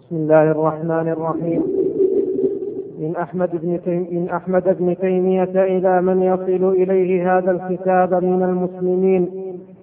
بسم 0.00 0.16
الله 0.16 0.50
الرحمن 0.50 1.08
الرحيم 1.08 1.62
من 3.02 3.16
أحمد 3.16 3.50
بن 3.52 3.80
من 4.12 4.28
أحمد 4.30 4.76
بن 4.78 4.96
تيمية 4.96 5.42
إلى 5.44 6.02
من 6.02 6.22
يصل 6.22 6.68
إليه 6.74 7.38
هذا 7.38 7.50
الكتاب 7.50 8.14
من 8.24 8.42
المسلمين 8.42 9.28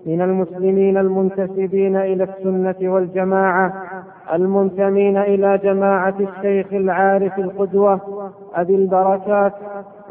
من 0.06 0.22
المسلمين 0.22 0.98
المنتسبين 0.98 1.96
إلى 1.96 2.24
السنة 2.24 2.94
والجماعة 2.94 3.74
المنتمين 4.34 5.18
إلى 5.18 5.58
جماعة 5.64 6.16
الشيخ 6.20 6.74
العارف 6.74 7.40
القدوة 7.40 8.00
أبي 8.56 8.76
البركات 8.76 9.54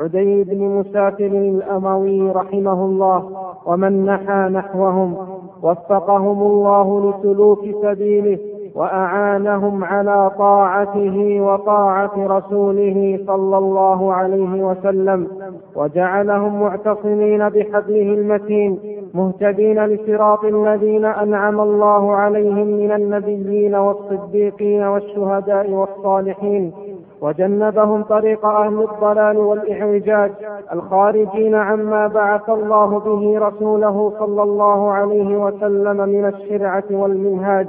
عدي 0.01 0.45
بن 0.45 0.59
مسافر 0.65 1.27
الأموي 1.27 2.31
رحمه 2.31 2.85
الله 2.85 3.31
ومن 3.67 4.05
نحى 4.07 4.49
نحوهم 4.53 5.17
وفقهم 5.63 6.43
الله 6.43 7.11
لسلوك 7.11 7.61
سبيله 7.83 8.39
وأعانهم 8.79 9.85
على 9.85 10.31
طاعته 10.39 11.41
وطاعة 11.41 12.13
رسوله 12.17 13.21
صلى 13.27 13.59
الله 13.59 14.15
عليه 14.15 14.63
وسلم 14.65 15.29
وجعلهم 15.77 16.61
معتصمين 16.61 17.49
بحبله 17.49 18.15
المتين 18.15 18.79
مهتدين 19.15 19.87
لصراط 19.87 20.45
الذين 20.45 21.05
أنعم 21.05 21.61
الله 21.61 22.13
عليهم 22.13 22.67
من 22.67 22.93
النبيين 22.93 23.75
والصديقين 23.75 24.83
والشهداء 24.83 25.71
والصالحين 25.71 26.73
وجنبهم 27.21 28.03
طريق 28.03 28.47
أهل 28.47 28.83
الضلال 28.83 29.37
والإعوجاج 29.37 30.31
الخارجين 30.73 31.55
عما 31.55 32.07
بعث 32.07 32.49
الله 32.51 32.99
به 32.99 33.39
رسوله 33.49 34.13
صلى 34.19 34.43
الله 34.43 34.93
عليه 34.93 35.37
وسلم 35.37 35.97
من 35.97 36.25
الشرعة 36.27 36.85
والمنهاج. 36.91 37.69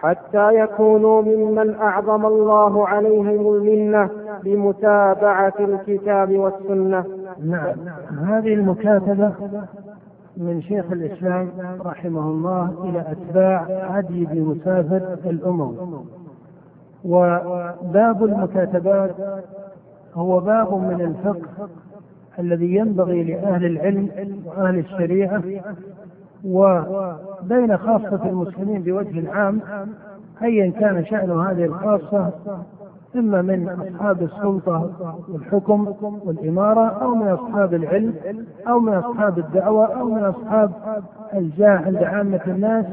حتى 0.00 0.54
يكونوا 0.54 1.22
ممن 1.22 1.74
أعظم 1.74 2.26
الله 2.26 2.88
عليهم 2.88 3.54
المنة 3.54 4.10
بمتابعة 4.44 5.54
الكتاب 5.60 6.32
والسنة. 6.32 7.04
نعم. 7.44 7.74
هذه 8.24 8.54
المكاتبة 8.54 9.32
من 10.36 10.62
شيخ 10.62 10.92
الإسلام 10.92 11.48
رحمه 11.84 12.20
الله 12.20 12.74
إلى 12.84 13.04
أتباع 13.12 13.66
عدي 13.92 14.24
بن 14.24 14.40
مسافر 14.40 15.30
الأموي. 15.30 15.76
وباب 17.04 18.24
المكاتبات 18.24 19.14
هو 20.14 20.40
باب 20.40 20.74
من 20.74 21.00
الفقه 21.00 21.68
الذي 22.38 22.74
ينبغي 22.74 23.24
لأهل 23.24 23.64
العلم 23.64 24.42
وأهل 24.46 24.78
الشريعة 24.78 25.42
وبين 26.44 27.76
خاصة 27.76 28.20
المسلمين 28.24 28.82
بوجه 28.82 29.32
عام 29.32 29.60
أيا 30.42 30.70
كان 30.70 31.04
شأن 31.04 31.30
هذه 31.30 31.64
الخاصة 31.64 32.30
إما 33.16 33.42
من 33.42 33.68
أصحاب 33.68 34.22
السلطة 34.22 34.90
والحكم 35.28 35.94
والإمارة 36.24 36.86
أو 37.02 37.14
من 37.14 37.28
أصحاب 37.28 37.74
العلم 37.74 38.14
أو 38.68 38.80
من 38.80 38.92
أصحاب 38.94 39.38
الدعوة 39.38 40.00
أو 40.00 40.08
من 40.08 40.24
أصحاب 40.24 40.70
الجاه 41.34 41.78
عند 41.78 41.96
عامة 41.96 42.40
الناس. 42.46 42.86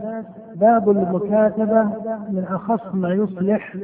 باب 0.56 0.90
المكاتبة 0.90 1.84
من 2.30 2.46
أخص 2.50 2.96
ما 2.96 3.14
يصلح 3.14 3.76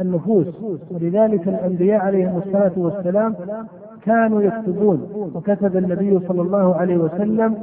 النفوس. 0.00 0.46
ولذلك 0.90 1.48
الأنبياء 1.48 2.00
عليهم 2.00 2.38
الصلاة 2.38 2.72
والسلام 2.76 3.34
كانوا 4.04 4.42
يكتبون. 4.42 5.30
وكتب 5.34 5.76
النبي 5.76 6.20
صلى 6.28 6.42
الله 6.42 6.76
عليه 6.76 6.96
وسلم 6.96 7.54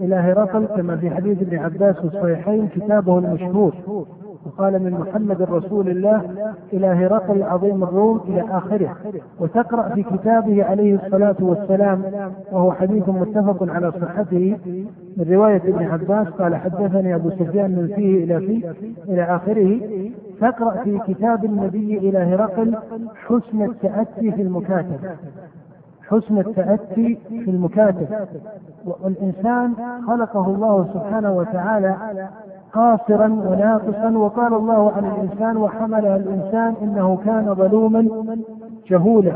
إلى 0.00 0.14
هرقل 0.14 0.66
كما 0.66 0.96
في 0.96 1.10
حديث 1.10 1.42
ابن 1.42 1.58
عباس 1.58 1.96
في 1.96 2.04
الصحيحين 2.04 2.68
كتابه 2.68 3.18
المشهور. 3.18 3.74
وقال 4.46 4.82
من 4.82 4.92
محمد 4.92 5.42
رسول 5.42 5.88
الله 5.88 6.22
إلى 6.72 6.86
هرقل 6.86 7.42
عظيم 7.42 7.82
الروم 7.82 8.20
إلى 8.28 8.44
آخره. 8.50 8.96
وتقرأ 9.40 9.88
في 9.88 10.02
كتابه 10.02 10.64
عليه 10.64 10.94
الصلاة 10.94 11.36
والسلام 11.40 12.02
وهو 12.52 12.72
حديث 12.72 13.08
متفق 13.08 13.70
على 13.70 13.92
صحته. 13.92 14.58
من 15.16 15.26
رواية 15.34 15.62
ابن 15.64 15.84
عباس 15.84 16.28
قال 16.28 16.56
حدثني 16.56 17.14
أبو 17.14 17.30
سفيان 17.30 17.70
من 17.70 17.92
فيه 17.96 18.24
إلى 18.24 18.40
فيه 18.40 18.72
إلى 19.08 19.22
آخره. 19.22 19.80
تقرأ 20.40 20.84
في 20.84 20.98
كتاب 21.06 21.44
النبي 21.44 21.98
إلى 21.98 22.18
هرقل 22.18 22.74
حسن 23.14 23.62
التأتي 23.62 24.32
في 24.32 24.42
المكاتب. 24.42 25.00
حسن 26.08 26.38
التأتي 26.38 27.18
في 27.28 27.50
المكاتب. 27.50 28.06
والإنسان 28.86 29.74
خلقه 30.06 30.46
الله 30.46 30.86
سبحانه 30.94 31.32
وتعالى 31.32 31.96
قاصرا 32.72 33.26
وناقصا 33.26 34.10
وقال 34.10 34.54
الله 34.54 34.92
عن 34.92 35.04
الإنسان 35.04 35.56
وحملها 35.56 36.16
الإنسان 36.16 36.74
إنه 36.82 37.18
كان 37.24 37.54
ظلوما 37.54 38.08
جهولا. 38.90 39.32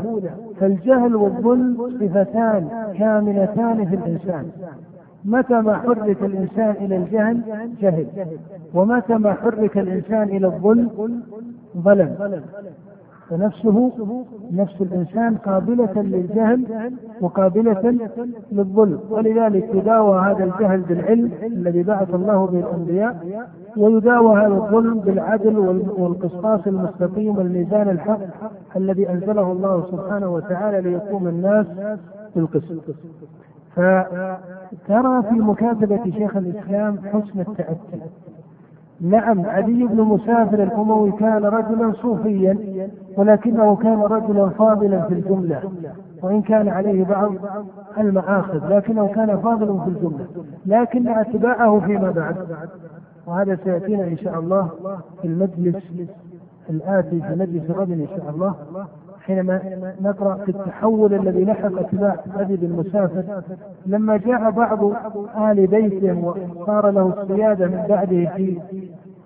فالجهل 0.59 1.15
والظلم 1.15 1.77
صفتان 1.99 2.69
كاملتان 2.97 3.85
في 3.85 3.95
الإنسان. 3.95 4.45
متى 5.25 5.61
ما 5.61 5.77
حرك 5.77 6.23
الإنسان 6.23 6.75
إلى 6.81 6.95
الجهل 6.97 7.41
جهل. 7.81 8.07
ومتى 8.73 9.13
ما 9.13 9.33
حرك 9.33 9.77
الإنسان 9.77 10.23
إلى 10.23 10.47
الظلم 10.47 10.89
ظلم. 11.77 12.41
فنفسه 13.31 13.91
نفس 14.51 14.81
الإنسان 14.81 15.35
قابلة 15.37 16.01
للجهل 16.01 16.91
وقابلة 17.21 18.09
للظلم. 18.51 18.99
ولذلك 19.09 19.69
يداوى 19.73 20.19
هذا 20.21 20.43
الجهل 20.43 20.81
بالعلم 20.81 21.31
الذي 21.43 21.83
بعث 21.83 22.15
الله 22.15 22.45
به 22.45 22.59
الأنبياء 22.59 23.45
ويداوى 23.77 24.39
هذا 24.41 24.53
الظلم 24.53 24.99
بالعدل 24.99 25.57
والقسطاس 25.97 26.67
المستقيم 26.67 27.37
والميزان 27.37 27.89
الحق 27.89 28.19
الذي 28.75 29.09
أنزله 29.09 29.51
الله 29.51 29.85
سبحانه 29.91 30.33
وتعالى 30.33 30.81
ليقوم 30.89 31.27
الناس 31.27 31.65
بالقسط 32.35 32.95
فترى 33.75 35.23
في 35.29 35.35
مكاتبة 35.35 36.03
شيخ 36.03 36.37
الإسلام 36.37 36.97
حسن 36.97 37.39
التأتي. 37.39 38.01
نعم 39.01 39.45
علي 39.45 39.87
بن 39.87 40.01
مسافر 40.01 40.63
الأموي 40.63 41.11
كان 41.11 41.45
رجلا 41.45 41.93
صوفيا 42.01 42.57
ولكنه 43.17 43.75
كان 43.75 44.01
رجلا 44.01 44.49
فاضلا 44.49 45.01
في 45.01 45.13
الجملة 45.13 45.71
وإن 46.23 46.41
كان 46.41 46.67
عليه 46.69 47.03
بعض 47.03 47.33
المآخذ 47.97 48.75
لكنه 48.75 49.07
كان 49.07 49.37
فاضلا 49.39 49.79
في 49.83 49.87
الجملة 49.89 50.25
لكن 50.65 51.07
أتباعه 51.07 51.79
فيما 51.79 52.11
بعد. 52.11 52.35
وهذا 53.27 53.57
سيأتينا 53.63 54.03
إن 54.03 54.17
شاء 54.17 54.39
الله 54.39 54.69
في 55.21 55.27
المجلس 55.27 55.83
الآتي 56.69 57.21
في 57.21 57.35
مجلس 57.35 57.71
غد 57.71 57.91
إن 57.91 58.07
شاء 58.17 58.29
الله. 58.29 58.55
حينما 59.25 59.61
نقرأ 60.01 60.35
في 60.35 60.49
التحول 60.49 61.13
الذي 61.13 61.45
لحق 61.45 61.79
اتباع 61.79 62.15
أبي 62.35 62.55
بن 62.55 62.75
مسافر 62.75 63.43
لما 63.85 64.17
جاء 64.17 64.51
بعض 64.51 64.83
آل 65.51 65.67
بيته 65.67 66.35
وصار 66.57 66.89
له 66.89 67.13
السيادة 67.21 67.67
من 67.67 67.85
بعده 67.89 68.35
في 68.35 68.59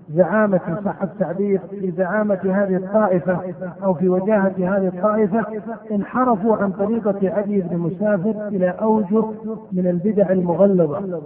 زعامة 0.09 0.81
صح 0.85 1.01
التعبير 1.01 1.59
في 1.69 1.91
زعامة 1.91 2.39
هذه 2.43 2.75
الطائفة 2.75 3.39
أو 3.83 3.93
في 3.93 4.09
وجاهة 4.09 4.53
هذه 4.57 4.87
الطائفة 4.87 5.45
انحرفوا 5.91 6.55
عن 6.55 6.71
طريقة 6.71 7.29
علي 7.29 7.61
بن 7.61 7.77
مسافر 7.77 8.47
إلى 8.47 8.69
أوجه 8.69 9.23
من 9.71 9.87
البدع 9.87 10.29
المغلظة 10.29 11.21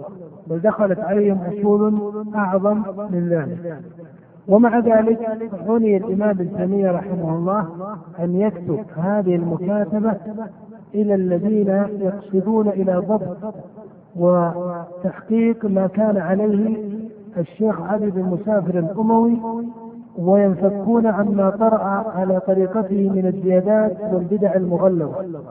بل 0.46 0.58
دخلت 0.60 0.98
عليهم 0.98 1.38
أصول 1.38 2.12
أعظم 2.34 2.82
من 3.10 3.28
ذلك. 3.28 3.82
ومع 4.48 4.78
ذلك 4.78 5.48
عني 5.68 5.96
الإمام 5.96 6.30
ابن 6.30 6.86
رحمه 6.86 7.36
الله 7.36 7.68
أن 8.18 8.40
يكتب 8.40 8.84
هذه 8.96 9.36
المكاتبة 9.36 10.16
إلى 10.94 11.14
الذين 11.14 11.68
يقصدون 12.00 12.68
إلى 12.68 12.96
ضبط 12.96 13.54
وتحقيق 14.16 15.64
ما 15.64 15.86
كان 15.86 16.16
عليه 16.16 16.76
الشيخ 17.36 17.80
علي 17.80 18.10
بن 18.10 18.22
مسافر 18.22 18.78
الأموي 18.78 19.38
وينفكون 20.18 21.06
عما 21.06 21.50
طرأ 21.50 21.84
على 22.16 22.40
طريقته 22.40 23.10
من 23.10 23.26
الزيادات 23.26 23.96
والبدع 24.12 24.54
المغلظة. 24.54 25.42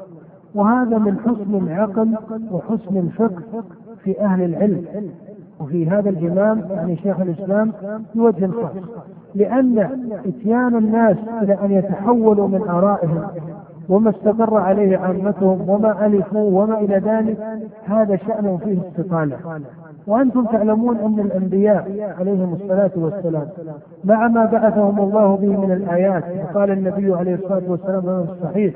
وهذا 0.56 0.98
من 0.98 1.20
حسن 1.20 1.68
العقل 1.68 2.16
وحسن 2.52 2.98
الفقه 2.98 3.64
في 4.04 4.22
أهل 4.22 4.44
العلم. 4.44 4.86
وفي 5.60 5.90
هذا 5.90 6.10
الإمام 6.10 6.64
يعني 6.70 6.96
شيخ 6.96 7.20
الإسلام 7.20 7.74
بوجه 8.16 8.48
خاص 8.48 8.72
لأن 9.36 9.80
إتيان 10.26 10.76
الناس 10.76 11.18
إلى 11.42 11.54
أن 11.54 11.72
يتحولوا 11.72 12.48
من 12.48 12.62
آرائهم 12.62 13.28
وما 13.90 14.10
استقر 14.10 14.58
عليه 14.58 14.98
عامتهم 14.98 15.70
وما 15.70 16.06
ألفوا 16.06 16.64
وما 16.64 16.80
إلى 16.80 16.96
ذلك 16.98 17.38
هذا 17.86 18.16
شأن 18.16 18.58
فيه 18.58 18.78
استطالة. 18.90 19.38
وأنتم 20.08 20.46
تعلمون 20.46 20.98
أن 20.98 21.20
الأنبياء 21.20 22.14
عليهم 22.20 22.54
الصلاة 22.54 22.92
والسلام 22.96 23.48
مع 24.04 24.28
ما 24.28 24.46
بعثهم 24.46 25.00
الله 25.00 25.36
به 25.36 25.58
من 25.66 25.72
الآيات 25.72 26.24
وقال 26.44 26.72
النبي 26.72 27.14
عليه 27.14 27.36
الصلاة 27.36 27.62
والسلام 27.68 28.02
في 28.02 28.32
الصحيح 28.32 28.74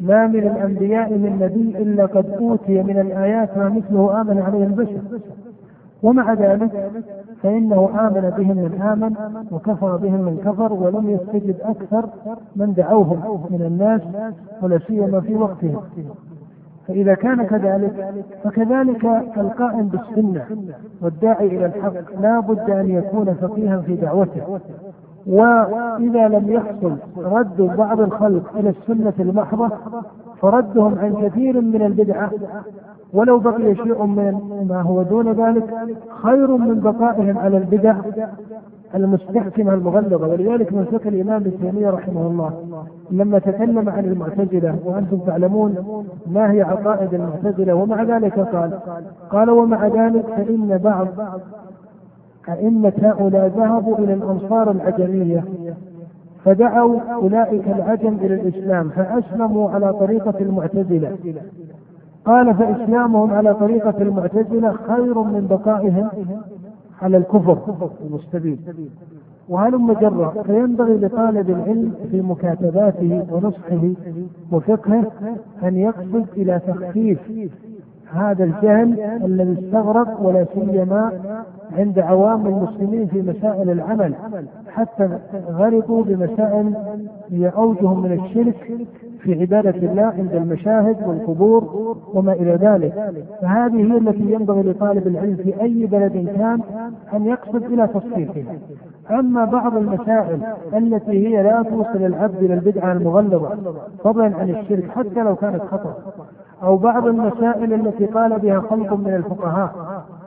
ما 0.00 0.26
من 0.26 0.38
الأنبياء 0.40 1.10
من 1.10 1.38
نبي 1.42 1.82
إلا 1.82 2.06
قد 2.06 2.30
أوتي 2.30 2.82
من 2.82 2.98
الآيات 3.00 3.58
ما 3.58 3.68
مثله 3.68 4.20
آمن 4.20 4.38
عليه 4.38 4.64
البشر. 4.64 5.00
ومع 6.02 6.32
ذلك 6.32 6.90
فإنه 7.42 7.90
آمن 7.98 8.32
بهم 8.38 8.56
من 8.56 8.80
آمن 8.82 9.14
وكفر 9.52 9.96
بهم 9.96 10.20
من 10.20 10.36
كفر 10.44 10.72
ولم 10.72 11.10
يستجب 11.10 11.54
أكثر 11.62 12.08
من 12.56 12.74
دعوهم 12.74 13.46
من 13.50 13.62
الناس 13.62 14.00
ولا 14.62 14.78
سيما 14.78 15.20
في 15.20 15.34
وقتهم. 15.34 15.80
فإذا 16.88 17.14
كان 17.14 17.42
كذلك 17.46 18.14
فكذلك 18.44 19.04
القائم 19.36 19.88
بالسنة 19.88 20.46
والداعي 21.02 21.46
إلى 21.46 21.66
الحق 21.66 22.20
لا 22.20 22.40
بد 22.40 22.70
أن 22.70 22.90
يكون 22.90 23.34
فقيها 23.34 23.80
في 23.80 23.96
دعوته. 23.96 24.60
وإذا 25.26 26.28
لم 26.28 26.52
يحصل 26.52 26.96
رد 27.16 27.62
بعض 27.62 28.00
الخلق 28.00 28.56
إلى 28.56 28.70
السنة 28.70 29.12
المحضة 29.20 29.70
فردهم 30.42 30.98
عن 30.98 31.28
كثير 31.28 31.60
من 31.60 31.82
البدعة 31.82 32.30
ولو 33.14 33.38
بقي 33.38 33.74
شيء 33.74 34.04
من 34.04 34.66
ما 34.68 34.82
هو 34.82 35.02
دون 35.02 35.32
ذلك 35.32 35.74
خير 36.22 36.56
من 36.56 36.80
بقائهم 36.80 37.38
على 37.38 37.56
البدع 37.56 37.96
المستحكمة 38.94 39.74
المغلظة 39.74 40.26
ولذلك 40.26 40.72
من 40.72 40.84
فقه 40.84 41.08
الإمام 41.08 41.36
ابن 41.42 41.52
تيمية 41.60 41.90
رحمه 41.90 42.26
الله 42.26 42.52
لما 43.10 43.38
تكلم 43.38 43.88
عن 43.88 44.04
المعتزلة 44.04 44.78
وأنتم 44.84 45.18
تعلمون 45.18 46.04
ما 46.26 46.52
هي 46.52 46.62
عقائد 46.62 47.14
المعتزلة 47.14 47.74
ومع 47.74 48.02
ذلك 48.02 48.38
قال 48.38 48.78
قال 49.30 49.50
ومع 49.50 49.86
ذلك 49.86 50.26
فإن 50.26 50.78
بعض 50.84 51.08
أئمة 52.48 52.92
هؤلاء 53.02 53.46
ذهبوا 53.46 53.98
إلى 53.98 54.14
الأنصار 54.14 54.70
العجمية 54.70 55.44
فدعوا 56.44 57.00
أولئك 57.00 57.68
العجم 57.68 58.16
إلى 58.20 58.34
الإسلام 58.34 58.88
فأسلموا 58.88 59.70
على 59.70 59.92
طريقة 59.92 60.34
المعتزلة. 60.40 61.16
قال 62.24 62.54
فإسلامهم 62.54 63.30
على 63.30 63.54
طريقة 63.54 64.02
المعتزلة 64.02 64.72
خير 64.72 65.18
من 65.22 65.46
بقائهم 65.50 66.08
على 67.02 67.16
الكفر 67.16 67.58
المستبين. 68.06 68.58
وهلم 69.48 69.92
جرا 69.92 70.42
فينبغي 70.42 70.94
لطالب 70.96 71.50
العلم 71.50 71.92
في 72.10 72.20
مكاتباته 72.22 73.26
ونصحه 73.32 73.88
وفقهه 74.52 75.06
أن 75.62 75.76
يقصد 75.76 76.26
إلى 76.36 76.60
تخفيف 76.66 77.18
هذا 78.12 78.44
الجهل 78.44 79.00
الذي 79.24 79.66
استغرق 79.66 80.20
ولا 80.20 80.46
سيما 80.54 81.12
عند 81.78 81.98
عوام 81.98 82.46
المسلمين 82.46 83.06
في 83.06 83.22
مسائل 83.22 83.70
العمل 83.70 84.14
حتى 84.70 85.18
غرقوا 85.50 86.04
بمسائل 86.04 86.74
هي 87.30 87.48
أوجه 87.48 87.94
من 87.94 88.12
الشرك 88.12 88.86
في 89.20 89.40
عبادة 89.40 89.70
الله 89.70 90.02
عند 90.02 90.32
المشاهد 90.32 90.96
والقبور 91.06 91.96
وما 92.14 92.32
إلى 92.32 92.54
ذلك. 92.54 92.94
فهذه 93.42 93.92
هي 93.92 93.98
التي 93.98 94.32
ينبغي 94.32 94.62
لطالب 94.62 95.06
العلم 95.06 95.36
في 95.36 95.60
أي 95.62 95.86
بلد 95.86 96.12
كان 96.12 96.60
أن 97.14 97.26
يقصد 97.26 97.64
إلى 97.64 97.86
تصحيحها 97.86 98.54
أما 99.10 99.44
بعض 99.44 99.76
المسائل 99.76 100.40
التي 100.74 101.28
هي 101.28 101.42
لا 101.42 101.62
توصل 101.62 102.04
العبد 102.04 102.42
إلى 102.42 102.54
البدعة 102.54 102.92
المغلظة 102.92 103.50
فضلا 104.04 104.36
عن 104.36 104.50
الشرك 104.50 104.90
حتى 104.90 105.22
لو 105.22 105.36
كانت 105.36 105.62
خطأ. 105.62 105.94
أو 106.62 106.76
بعض 106.76 107.06
المسائل 107.06 107.72
التي 107.72 108.06
قال 108.06 108.38
بها 108.38 108.60
خلق 108.60 108.92
من 108.92 109.14
الفقهاء 109.14 109.72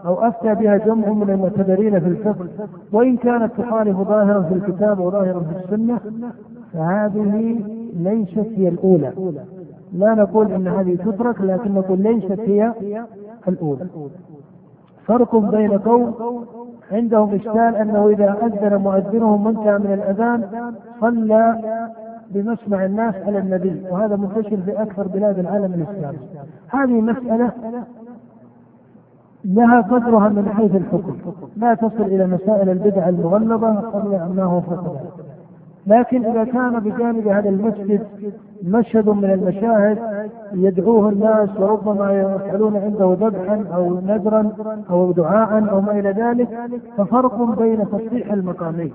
أو 0.05 0.27
أفتى 0.27 0.55
بها 0.55 0.77
جمع 0.77 1.09
من 1.09 1.29
المعتبرين 1.29 1.99
في 1.99 2.07
الفقه 2.07 2.47
وإن 2.93 3.17
كانت 3.17 3.51
تخالف 3.57 3.97
ظاهرا 3.97 4.41
في 4.41 4.53
الكتاب 4.53 4.99
وظاهرا 4.99 5.39
في 5.39 5.63
السنة 5.63 5.99
فهذه 6.73 7.59
ليست 7.95 8.47
هي 8.55 8.67
الأولى. 8.67 9.11
لا 9.93 10.15
نقول 10.15 10.51
أن 10.51 10.67
هذه 10.67 10.95
تترك 10.95 11.41
لكن 11.41 11.73
نقول 11.73 12.01
ليست 12.01 12.39
هي 12.39 12.73
الأولى. 13.47 13.85
فرق 15.05 15.35
بين 15.35 15.77
قوم 15.77 16.13
عندهم 16.91 17.35
إشكال 17.35 17.75
أنه 17.75 18.07
إذا 18.09 18.37
أذن 18.43 18.75
مؤذنهم 18.75 19.45
وانتهى 19.45 19.77
من 19.77 19.93
الأذان 19.93 20.71
صلى 21.01 21.59
بمسمع 22.33 22.85
الناس 22.85 23.15
على 23.15 23.39
النبي 23.39 23.81
وهذا 23.89 24.15
منتشر 24.15 24.57
في 24.57 24.81
أكثر 24.81 25.07
بلاد 25.07 25.39
العالم 25.39 25.73
الإسلامي. 25.73 26.17
هذه 26.67 27.01
مسألة 27.01 27.51
لها 29.45 29.81
قدرها 29.81 30.29
من 30.29 30.49
حيث 30.49 30.75
الحكم. 30.75 31.17
لا 31.57 31.73
تصل 31.73 32.03
إلى 32.03 32.27
مسائل 32.27 32.69
البدع 32.69 33.09
المغلظة 33.09 33.79
قبل 33.79 34.33
ما 34.35 34.43
هو 34.43 34.61
فوق 34.61 34.97
لكن 35.87 36.25
إذا 36.25 36.43
كان 36.43 36.79
بجانب 36.79 37.27
هذا 37.27 37.49
المسجد 37.49 38.07
مشهد 38.63 39.09
من 39.09 39.33
المشاهد 39.33 39.97
يدعوه 40.53 41.09
الناس 41.09 41.49
وربما 41.59 42.11
يفعلون 42.13 42.77
عنده 42.77 43.17
ذبحا 43.19 43.65
أو 43.75 43.99
نذرا 43.99 44.51
أو 44.89 45.11
دعاء 45.11 45.69
أو 45.69 45.81
ما 45.81 45.99
إلى 45.99 46.09
ذلك 46.09 46.49
ففرق 46.97 47.59
بين 47.59 47.85
تصحيح 47.89 48.31
المقامين. 48.31 48.91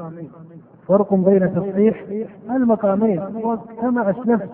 فرق 0.89 1.14
بين 1.14 1.55
تصحيح 1.55 2.05
المقامين. 2.51 3.22
وكما 3.45 4.11
أسلفت 4.11 4.49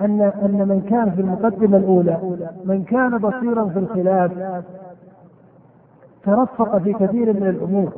ان 0.00 0.20
أن 0.20 0.68
من 0.68 0.80
كان 0.90 1.10
في 1.10 1.20
المقدمة 1.20 1.76
الأولى 1.76 2.18
من 2.64 2.82
كان 2.82 3.18
بصيرا 3.18 3.64
في 3.64 3.78
الخلاف 3.78 4.32
ترفق 6.24 6.78
في 6.78 6.92
كثير 6.92 7.32
من 7.32 7.46
الأمور. 7.46 7.92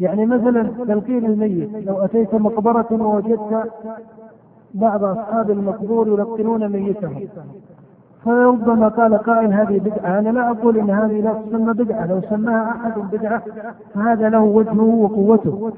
يعني 0.00 0.26
مثلا 0.26 0.62
تلقين 0.62 1.26
الميت 1.26 1.86
لو 1.86 2.04
أتيت 2.04 2.34
مقبرة 2.34 2.86
ووجدت 2.90 3.72
بعض 4.74 5.04
أصحاب 5.04 5.50
المقبور 5.50 6.08
يلقنون 6.08 6.68
ميتهم. 6.68 7.28
فربما 8.24 8.88
قال 8.88 9.18
قائل 9.18 9.52
هذه 9.52 9.78
بدعة. 9.78 10.18
أنا 10.18 10.28
لا 10.28 10.50
أقول 10.50 10.78
إن 10.78 10.90
هذه 10.90 11.20
لا 11.20 11.32
تسمى 11.32 11.72
بدعة. 11.72 12.06
لو 12.06 12.20
سماها 12.30 12.70
أحد 12.70 12.92
بدعة 13.12 13.42
فهذا 13.94 14.28
له 14.28 14.42
وجهه 14.42 14.82
وقوته. 14.82 15.72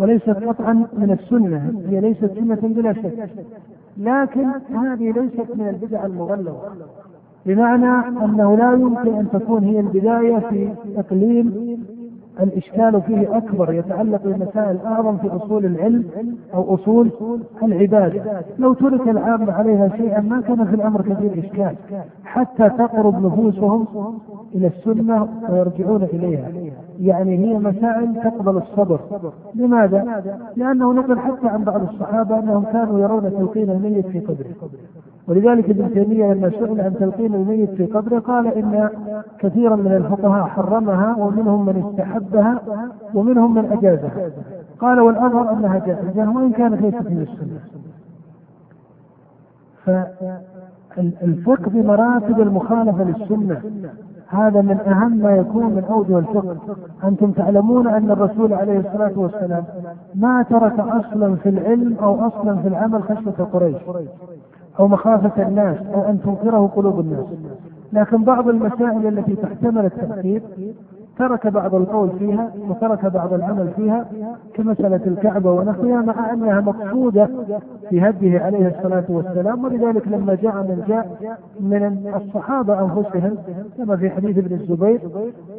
وليست 0.00 0.30
قطعا 0.30 0.72
من 0.72 1.10
السنة 1.20 1.72
هي 1.88 2.00
ليست 2.00 2.30
سنة 2.38 2.58
بلا 2.62 2.92
شك. 2.92 3.28
لكن 3.98 4.46
هذه 4.76 5.10
ليست 5.12 5.56
من 5.56 5.68
البدع 5.68 6.06
المغلظة 6.06 6.56
بمعنى 7.46 8.08
أنه 8.24 8.56
لا 8.56 8.72
يمكن 8.72 9.14
أن 9.14 9.26
تكون 9.32 9.64
هي 9.64 9.80
البداية 9.80 10.38
في 10.38 10.68
تقليل 10.96 11.76
الإشكال 12.40 13.02
فيه 13.02 13.36
أكبر 13.36 13.72
يتعلق 13.72 14.22
بمسائل 14.24 14.78
أعظم 14.86 15.16
في 15.16 15.28
أصول 15.28 15.64
العلم 15.66 16.04
أو 16.54 16.74
أصول 16.74 17.10
العبادة. 17.62 18.42
لو 18.58 18.72
ترك 18.72 19.08
العامة 19.08 19.52
عليها 19.52 19.88
شيئا 19.96 20.20
ما 20.20 20.40
كان 20.40 20.64
في 20.64 20.74
الأمر 20.74 21.02
كثير 21.02 21.44
إشكال 21.44 21.74
حتى 22.24 22.68
تقرب 22.68 23.26
نفوسهم 23.26 23.86
إلى 24.54 24.66
السنة 24.66 25.28
ويرجعون 25.50 26.02
إليها. 26.02 26.48
يعني 27.00 27.38
هي 27.38 27.58
مسائل 27.58 28.14
تقبل 28.24 28.56
الصبر. 28.56 29.00
لماذا؟ 29.54 30.22
لأنه 30.56 30.92
نقل 30.92 31.18
حتى 31.18 31.48
عن 31.48 31.64
بعض 31.64 31.82
الصحابة 31.82 32.38
أنهم 32.38 32.64
كانوا 32.64 33.00
يرون 33.00 33.30
تلقين 33.30 33.70
الميت 33.70 34.06
في 34.06 34.20
قبره. 34.20 34.70
ولذلك 35.28 35.70
ابن 35.70 35.94
تيمية 35.94 36.32
لما 36.32 36.50
سئل 36.50 36.80
عن 36.80 36.94
تلقين 36.94 37.34
الميت 37.34 37.70
في 37.70 37.86
قبره 37.86 38.18
قال 38.18 38.46
إن 38.46 38.88
كثيرا 39.38 39.76
من 39.76 39.92
الفقهاء 39.92 40.44
حرمها 40.44 41.16
ومنهم 41.18 41.66
من 41.66 41.84
استحبها 41.84 42.60
ومنهم 43.14 43.54
من 43.54 43.64
أجازها. 43.72 44.30
قال 44.78 45.00
والأظهر 45.00 45.52
أنها 45.52 45.78
جائزة 45.78 46.36
وإن 46.36 46.52
كانت 46.52 46.82
ليست 46.82 47.10
من 47.10 47.26
السنة. 47.28 47.60
فالفقه 50.96 51.70
بمراتب 51.70 52.40
المخالفة 52.40 53.04
للسنة. 53.04 53.60
هذا 54.32 54.62
من 54.62 54.80
أهم 54.80 55.16
ما 55.16 55.36
يكون 55.36 55.64
من 55.64 55.84
أوجه 55.90 56.18
الفقه. 56.18 56.56
أنتم 57.04 57.32
تعلمون 57.32 57.86
أن 57.86 58.10
الرسول 58.10 58.52
عليه 58.52 58.78
الصلاة 58.78 59.12
والسلام 59.16 59.64
ما 60.14 60.42
ترك 60.42 60.78
أصلا 60.78 61.36
في 61.36 61.48
العلم 61.48 61.96
أو 62.02 62.26
أصلا 62.26 62.56
في 62.56 62.68
العمل 62.68 63.02
خشية 63.02 63.44
قريش 63.52 63.76
أو 64.80 64.88
مخافة 64.88 65.42
الناس 65.48 65.76
أو 65.94 66.02
أن 66.02 66.20
تنكره 66.22 66.70
قلوب 66.76 67.00
الناس. 67.00 67.24
لكن 67.92 68.24
بعض 68.24 68.48
المسائل 68.48 69.18
التي 69.18 69.36
تحتمل 69.36 69.84
التأثير 69.84 70.42
ترك 71.20 71.46
بعض 71.46 71.74
القول 71.74 72.10
فيها 72.18 72.52
وترك 72.68 73.06
بعض 73.06 73.32
العمل 73.32 73.68
فيها 73.76 74.06
كمسألة 74.54 75.00
الكعبة 75.06 75.52
ونحوها 75.52 76.02
مع 76.02 76.32
أنها 76.32 76.60
مقصودة 76.60 77.28
في 77.90 78.00
هديه 78.00 78.40
عليه 78.40 78.68
الصلاة 78.68 79.04
والسلام 79.08 79.64
ولذلك 79.64 80.08
لما 80.08 80.34
جاء 80.34 80.54
من 80.54 80.84
جاء 80.88 81.36
من 81.60 82.12
الصحابة 82.16 82.80
أنفسهم 82.80 83.36
كما 83.78 83.96
في 83.96 84.10
حديث 84.10 84.38
ابن 84.38 84.54
الزبير 84.54 85.00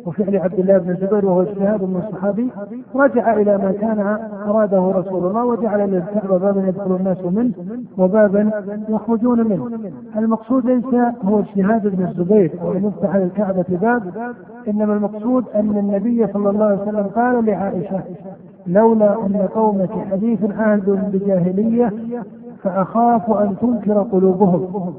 وفعل 0.06 0.38
عبد 0.38 0.60
الله 0.60 0.78
بن 0.78 0.90
الزبير 0.90 1.26
وهو 1.26 1.42
اجتهاد 1.42 1.84
من 1.84 2.04
الصحابي 2.08 2.52
رجع 2.96 3.34
إلى 3.34 3.58
ما 3.58 3.72
كان 3.72 4.00
أراده 4.48 4.92
رسول 4.96 5.28
الله 5.28 5.46
وجعل 5.46 5.90
للكعبة 5.90 6.38
بابا 6.38 6.68
يدخل 6.68 6.96
الناس 6.96 7.18
منه 7.26 7.52
وبابا 7.98 8.52
يخرجون 8.90 9.48
منه. 9.48 9.70
المقصود 10.18 10.66
ليس 10.66 10.86
هو 11.26 11.40
اجتهاد 11.40 11.86
ابن 11.86 12.06
الزبير 12.06 12.52
وأن 12.64 12.86
يفتح 12.86 13.16
للكعبة 13.16 13.66
باب 13.70 14.34
إنما 14.68 14.94
المقصود 14.94 15.46
أن 15.56 15.78
النبي 15.78 16.28
صلى 16.34 16.50
الله 16.50 16.66
عليه 16.66 16.82
وسلم 16.82 17.08
قال 17.16 17.46
لعائشة 17.46 18.02
لولا 18.68 19.26
أن 19.26 19.48
قومك 19.56 19.92
حديث 20.12 20.40
عهد 20.58 21.10
بجاهلية 21.14 21.94
فأخاف 22.64 23.32
أن 23.32 23.56
تنكر 23.62 24.02
قلوبهم. 24.12 24.94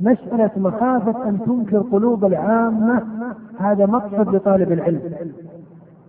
مسألة 0.00 0.50
مخافة 0.56 1.28
أن 1.28 1.38
تنكر 1.46 1.78
قلوب 1.78 2.24
العامة. 2.24 3.02
هذا 3.58 3.86
مقصد 3.86 4.34
لطالب 4.34 4.72
العلم. 4.72 5.00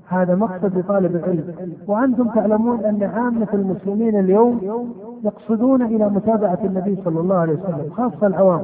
هذا 0.07 0.36
مقصد 0.36 0.77
لطالب 0.77 1.15
العلم. 1.15 1.43
وأنتم 1.88 2.27
تعلمون 2.27 2.79
أن 2.86 3.03
عامة 3.03 3.47
المسلمين 3.53 4.19
اليوم 4.19 4.59
يقصدون 5.23 5.81
إلى 5.81 6.09
متابعة 6.09 6.59
النبي 6.63 6.97
صلى 7.05 7.19
الله 7.19 7.36
عليه 7.36 7.53
وسلم 7.53 7.89
خاصة 7.97 8.27
العوام. 8.27 8.61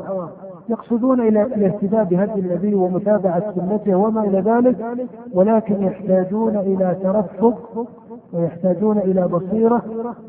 يقصدون 0.70 1.20
إلى 1.22 1.44
الاهتداء 1.44 2.04
بهدي 2.04 2.40
النبي 2.40 2.76
ومتابعة 2.76 3.54
سنته 3.56 3.96
وما 3.96 4.24
إلى 4.24 4.40
ذلك 4.42 5.08
ولكن 5.34 5.84
يحتاجون 5.84 6.58
إلى 6.58 6.96
ترفق 7.04 7.88
ويحتاجون 8.34 8.98
إلى 8.98 9.28
بصيرة 9.28 9.82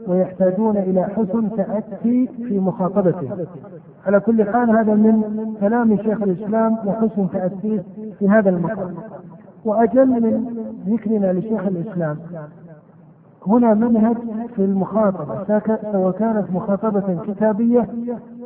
ويحتاجون 0.08 0.76
إلى 0.76 1.04
حسن 1.04 1.50
تأتي 1.56 2.26
في 2.26 2.58
مخاطبته 2.58 3.46
على 4.06 4.20
كل 4.20 4.44
حال 4.44 4.70
هذا 4.70 4.94
من 4.94 5.54
كلام 5.60 5.96
شيخ 5.96 6.22
الإسلام 6.22 6.78
وحسن 6.86 7.28
تاتيه 7.32 7.82
في 8.18 8.28
هذا 8.28 8.50
المقام. 8.50 8.94
وأجل 9.64 10.06
من 10.06 10.56
ذكرنا 10.88 11.32
لشيخ 11.32 11.66
الإسلام 11.66 12.16
هنا 13.46 13.74
منهج 13.74 14.16
في 14.56 14.64
المخاطبة 14.64 15.60
سواء 15.92 16.10
كانت 16.10 16.50
مخاطبة 16.52 17.18
كتابية 17.26 17.88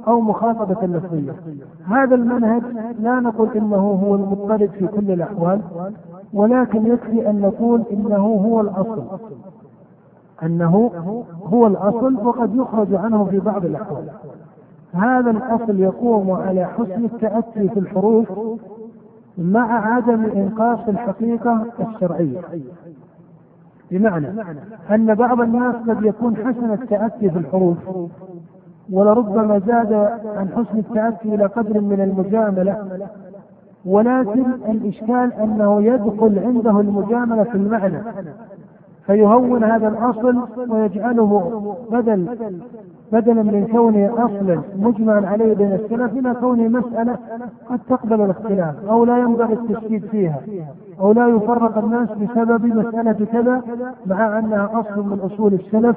أو 0.07 0.21
مخاطبة 0.21 0.87
لفظية. 0.87 1.33
هذا 1.87 2.15
المنهج 2.15 2.63
لا 3.01 3.21
نقول 3.21 3.49
إنه 3.57 3.77
هو 3.77 4.15
المضطرد 4.15 4.71
في 4.71 4.87
كل 4.87 5.11
الأحوال 5.11 5.61
ولكن 6.33 6.87
يكفي 6.87 7.31
أن 7.31 7.41
نقول 7.41 7.83
إنه 7.93 8.17
هو 8.17 8.61
الأصل. 8.61 9.05
أنه 10.43 10.91
هو 11.45 11.67
الأصل 11.67 12.27
وقد 12.27 12.55
يخرج 12.55 12.95
عنه 12.95 13.25
في 13.25 13.39
بعض 13.39 13.65
الأحوال. 13.65 14.09
هذا 14.97 15.31
الأصل 15.31 15.81
يقوم 15.81 16.31
على 16.31 16.65
حسن 16.65 17.05
التأتي 17.05 17.69
في 17.69 17.81
الحروف 17.81 18.33
مع 19.39 19.95
عدم 19.95 20.25
إنقاص 20.25 20.89
الحقيقة 20.89 21.67
الشرعية. 21.81 22.41
بمعنى 23.91 24.27
أن 24.91 25.15
بعض 25.15 25.41
الناس 25.41 25.75
قد 25.75 26.05
يكون 26.05 26.37
حسن 26.37 26.73
التأتي 26.73 27.31
في 27.31 27.39
الحروف 27.39 27.77
ولربما 28.93 29.59
زاد 29.59 29.93
عن 30.37 30.49
حسن 30.57 30.79
التأتي 30.79 31.35
إلى 31.35 31.47
قدر 31.47 31.81
من 31.81 32.01
المجاملة 32.01 33.07
ولكن 33.87 34.45
الإشكال 34.69 35.33
أنه 35.33 35.83
يدخل 35.83 36.39
عنده 36.39 36.81
المجاملة 36.81 37.45
في 37.45 37.55
المعنى. 37.55 37.99
فيهون 39.07 39.65
هذا 39.65 39.89
الأصل 39.89 40.43
ويجعله 40.69 41.53
بدل 41.91 42.29
بدلا 43.13 43.43
من 43.43 43.67
كونه 43.73 44.13
أصلا 44.25 44.61
مجمعا 44.77 45.27
عليه 45.27 45.55
بين 45.55 45.73
السلف 45.73 46.13
إلى 46.13 46.35
كونه 46.35 46.69
مسألة 46.69 47.19
قد 47.71 47.81
تقبل 47.89 48.21
الاختلاف 48.21 48.75
أو 48.89 49.05
لا 49.05 49.19
ينبغي 49.19 49.53
التشديد 49.53 50.05
فيها 50.07 50.41
أو 51.01 51.13
لا 51.13 51.29
يفرق 51.29 51.79
الناس 51.79 52.09
بسبب 52.09 52.67
مسألة 52.67 53.27
كذا 53.33 53.63
مع 54.07 54.39
أنها 54.39 54.71
أصل 54.75 55.09
من 55.09 55.19
أصول 55.21 55.55
السلف 55.55 55.97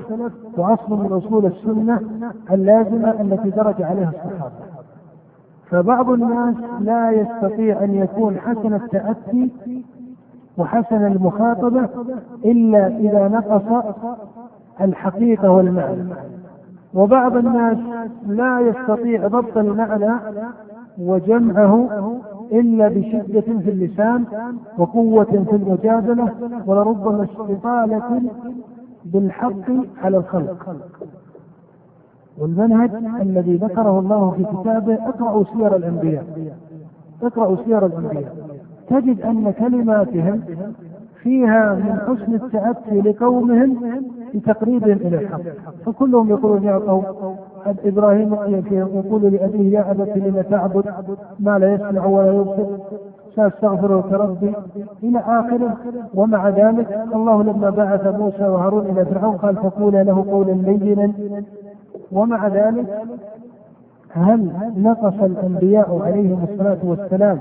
وأصل 0.58 1.04
من 1.04 1.12
أصول 1.12 1.46
السنة 1.46 2.00
اللازمة 2.52 3.22
التي 3.22 3.50
درج 3.50 3.82
عليها 3.82 4.10
الصحابة. 4.10 4.52
فبعض 5.70 6.10
الناس 6.10 6.56
لا 6.80 7.12
يستطيع 7.12 7.84
أن 7.84 7.94
يكون 7.96 8.38
حسن 8.38 8.74
التأتي 8.74 9.52
وحسن 10.60 11.06
المخاطبة 11.06 11.90
إلا 12.46 12.88
إذا 12.88 13.28
نقص 13.28 13.86
الحقيقة 14.82 15.52
والمعنى. 15.52 16.14
وبعض 16.94 17.36
الناس 17.36 17.78
لا 18.28 18.60
يستطيع 18.60 19.28
ضبط 19.28 19.58
المعنى 19.58 20.14
وجمعه 20.98 21.88
إلا 22.52 22.88
بشدة 22.88 23.42
في 23.42 23.70
اللسان 23.70 24.26
وقوة 24.78 25.24
في 25.24 25.56
المجادلة 25.56 26.32
ولربما 26.66 27.24
استطالة 27.24 28.22
بالحق 29.06 29.72
على 30.04 30.18
الخلق. 30.18 30.76
والمنهج 32.38 32.92
الذي 33.22 33.56
ذكره 33.56 34.00
الله 34.00 34.32
في 34.32 34.44
كتابه 34.44 34.94
اقرأوا 34.94 35.44
سير 35.54 35.76
الأنبياء. 35.76 36.26
اقرأوا 37.24 37.56
سير 37.66 37.86
الأنبياء. 37.86 38.49
تجد 38.90 39.22
أن 39.22 39.52
كلماتهم 39.52 40.42
فيها 41.24 41.74
من 41.74 42.00
حسن 42.08 42.34
التأتي 42.34 43.02
لقومهم 43.02 44.02
بتقريبهم 44.34 44.98
إلى 44.98 45.18
الحق. 45.18 45.42
فكلهم 45.86 46.30
يقولون 46.30 46.64
يا 46.64 46.76
قوم 46.76 47.04
إبراهيم 47.86 48.34
يقول 48.72 49.22
لأبيه 49.34 49.78
يا 49.78 49.92
أبت 49.92 50.18
لم 50.18 50.42
تعبد 50.50 50.84
ما 51.40 51.60
لا 51.60 51.74
يسمع 51.74 52.06
ولا 52.06 52.34
يبصر؟ 52.34 52.66
سأستغفر 53.36 53.98
لك 53.98 54.12
ربي 54.12 54.54
إلى 55.04 55.20
آخره. 55.20 55.78
ومع 56.14 56.50
ذلك 56.50 57.04
الله 57.16 57.44
لما 57.44 57.70
بعث 57.70 58.08
موسى 58.08 58.48
وهارون 58.48 58.86
إلى 58.86 59.06
فرعون 59.06 59.38
قال 59.38 59.56
فقولا 59.56 60.04
له 60.04 60.26
قولا 60.32 60.52
لينا. 60.52 61.14
ومع 62.12 62.48
ذلك 62.48 62.86
هل 64.12 64.52
نقص 64.78 65.24
الأنبياء 65.24 66.02
عليهم 66.06 66.44
الصلاة 66.52 66.78
والسلام 66.84 67.40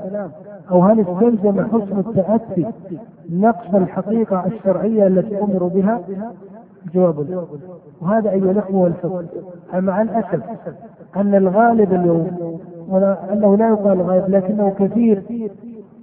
أو 0.70 0.82
هل 0.82 1.00
استلزم 1.00 1.64
حسن 1.64 1.98
التأتي 1.98 2.66
نقص 3.30 3.74
الحقيقة 3.74 4.46
الشرعية 4.46 5.06
التي 5.06 5.42
أمروا 5.42 5.68
بها؟ 5.68 6.00
جواب 6.94 7.46
وهذا 8.00 8.30
أيها 8.30 8.50
الأخوة 8.50 8.86
الحكم 8.86 9.24
مع 9.74 10.02
الأسف 10.02 10.42
أن 11.16 11.34
الغالب 11.34 11.92
اليوم 11.94 12.30
أنه 13.32 13.56
لا 13.56 13.68
يقال 13.68 14.02
غالب 14.02 14.28
لكنه 14.28 14.74
كثير 14.78 15.22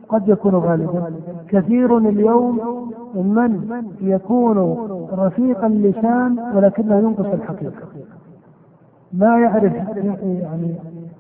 قد 0.09 0.27
يكون 0.27 0.55
غالبا. 0.55 1.13
كثير 1.47 1.97
اليوم 1.97 2.59
من 3.15 3.81
يكون 4.01 4.57
رفيق 5.13 5.65
اللسان 5.65 6.39
ولكنه 6.55 6.95
ينقص 6.97 7.25
الحقيقة. 7.33 7.81
ما 9.13 9.39
يعرف 9.39 9.73
يعني 10.23 10.75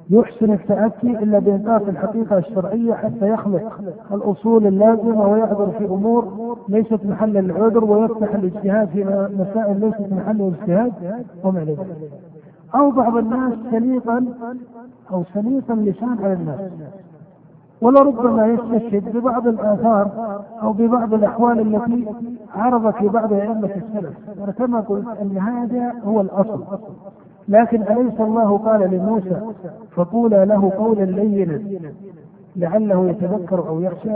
يحسن 0.09 0.53
التأتي 0.53 1.11
إلا 1.23 1.39
بإنقاذ 1.39 1.87
الحقيقة 1.87 2.37
الشرعية 2.37 2.93
حتى 2.93 3.29
يخلق 3.29 3.81
الأصول 4.11 4.67
اللازمة 4.67 5.27
ويعذر 5.31 5.71
في 5.77 5.85
أمور 5.85 6.57
ليست 6.69 7.05
محل 7.05 7.37
العذر 7.37 7.85
ويفتح 7.85 8.35
الاجتهاد 8.35 8.87
في 8.87 9.03
مسائل 9.39 9.79
ليست 9.79 10.13
محل 10.13 10.41
الاجتهاد. 10.41 10.93
وما 11.43 11.61
إلى 11.61 11.71
ذلك. 11.71 12.11
أو 12.75 12.91
بعض 12.91 13.17
الناس 13.17 13.53
سليقا 13.71 14.25
أو 15.11 15.23
سليق 15.33 15.71
اللسان 15.71 16.17
على 16.23 16.33
الناس. 16.33 16.59
ولربما 17.81 18.47
يستشهد 18.47 19.17
ببعض 19.17 19.47
الآثار 19.47 20.11
أو 20.61 20.73
ببعض 20.73 21.13
الأحوال 21.13 21.75
التي 21.75 22.07
عرض 22.55 22.93
في 22.93 23.07
بعض 23.07 23.33
أئمة 23.33 23.69
السلف. 23.75 24.13
وكما 24.47 24.79
قلت 24.79 25.07
أن 25.21 25.37
هذا 25.37 25.93
هو 26.05 26.21
الأصل. 26.21 26.63
لكن 27.47 27.81
أليس 27.81 28.19
الله 28.19 28.57
قال 28.57 28.91
لموسى 28.91 29.41
فقولا 29.95 30.45
له 30.45 30.71
قولا 30.77 31.03
لينا 31.03 31.61
لعله 32.55 33.09
يتذكر 33.09 33.67
أو 33.67 33.81
يخشى؟ 33.81 34.11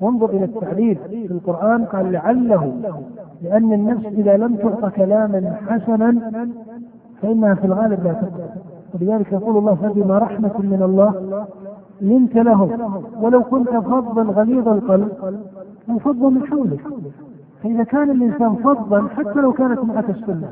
وانظر 0.00 0.30
إلى 0.30 0.44
التعليل 0.44 0.98
في 1.10 1.32
القرآن 1.32 1.84
قال 1.84 2.12
لعله 2.12 2.72
لأن 3.42 3.72
النفس 3.72 4.06
إذا 4.06 4.36
لم 4.36 4.56
تعط 4.56 4.92
كلاما 4.92 5.56
حسنا 5.68 6.14
فإنها 7.22 7.54
في 7.54 7.64
الغالب 7.64 8.04
لا 8.04 8.12
تقبل 8.12 8.48
ولذلك 8.94 9.32
يقول 9.32 9.56
الله 9.56 9.74
فبما 9.74 10.18
رحمة 10.18 10.58
من 10.58 10.82
الله 10.82 11.44
لنت 12.00 12.34
لهم 12.36 13.02
ولو 13.20 13.42
كنت 13.42 13.68
فظا 13.68 14.22
غليظ 14.22 14.68
القلب 14.68 15.08
انفضوا 15.88 16.30
من 16.30 16.46
حولك. 16.46 16.80
فإذا 17.62 17.82
كان 17.82 18.10
الإنسان 18.10 18.54
فظا 18.54 19.08
حتى 19.08 19.40
لو 19.40 19.52
كانت 19.52 19.84
معك 19.84 20.10
السنة. 20.10 20.50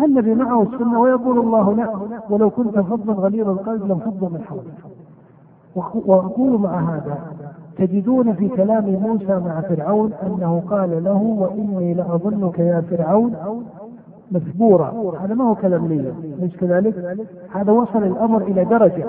الذي 0.00 0.34
معه 0.34 0.62
السنة 0.62 1.00
ويقول 1.00 1.38
الله 1.38 1.74
له 1.74 2.20
ولو 2.30 2.50
كنت 2.50 2.78
فظا 2.78 3.12
غليظ 3.12 3.48
القلب 3.48 3.86
لانفضوا 3.88 4.28
من 4.28 4.40
حولك. 4.42 4.94
وأقول 6.06 6.60
مع 6.60 6.94
هذا 6.94 7.18
تجدون 7.76 8.32
في 8.32 8.48
كلام 8.48 8.84
موسى 8.84 9.40
مع 9.46 9.60
فرعون 9.60 10.12
أنه 10.12 10.62
قال 10.70 11.04
له 11.04 11.22
وإني 11.22 11.94
لأظنك 11.94 12.58
يا 12.58 12.80
فرعون 12.90 13.34
مثبورا. 14.32 15.14
هذا 15.20 15.34
ما 15.34 15.44
هو 15.44 15.54
كلام 15.54 15.86
لي. 15.86 16.12
ليس 16.38 16.56
كذلك؟ 16.56 17.26
هذا 17.52 17.72
وصل 17.72 18.02
الأمر 18.02 18.42
إلى 18.42 18.64
درجة. 18.64 19.04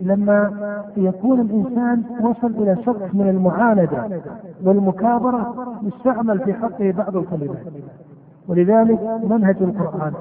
لما 0.00 0.52
يكون 0.96 1.40
الإنسان 1.40 2.02
وصل 2.20 2.46
إلى 2.46 2.76
شق 2.86 3.14
من 3.14 3.28
المعاندة 3.28 4.20
والمكابرة 4.64 5.54
يستعمل 5.82 6.38
في 6.38 6.54
حقه 6.54 6.90
بعض 6.90 7.16
الكلمات. 7.16 7.58
ولذلك 8.48 8.98
منهج 9.30 9.56
القرآن 9.60 10.12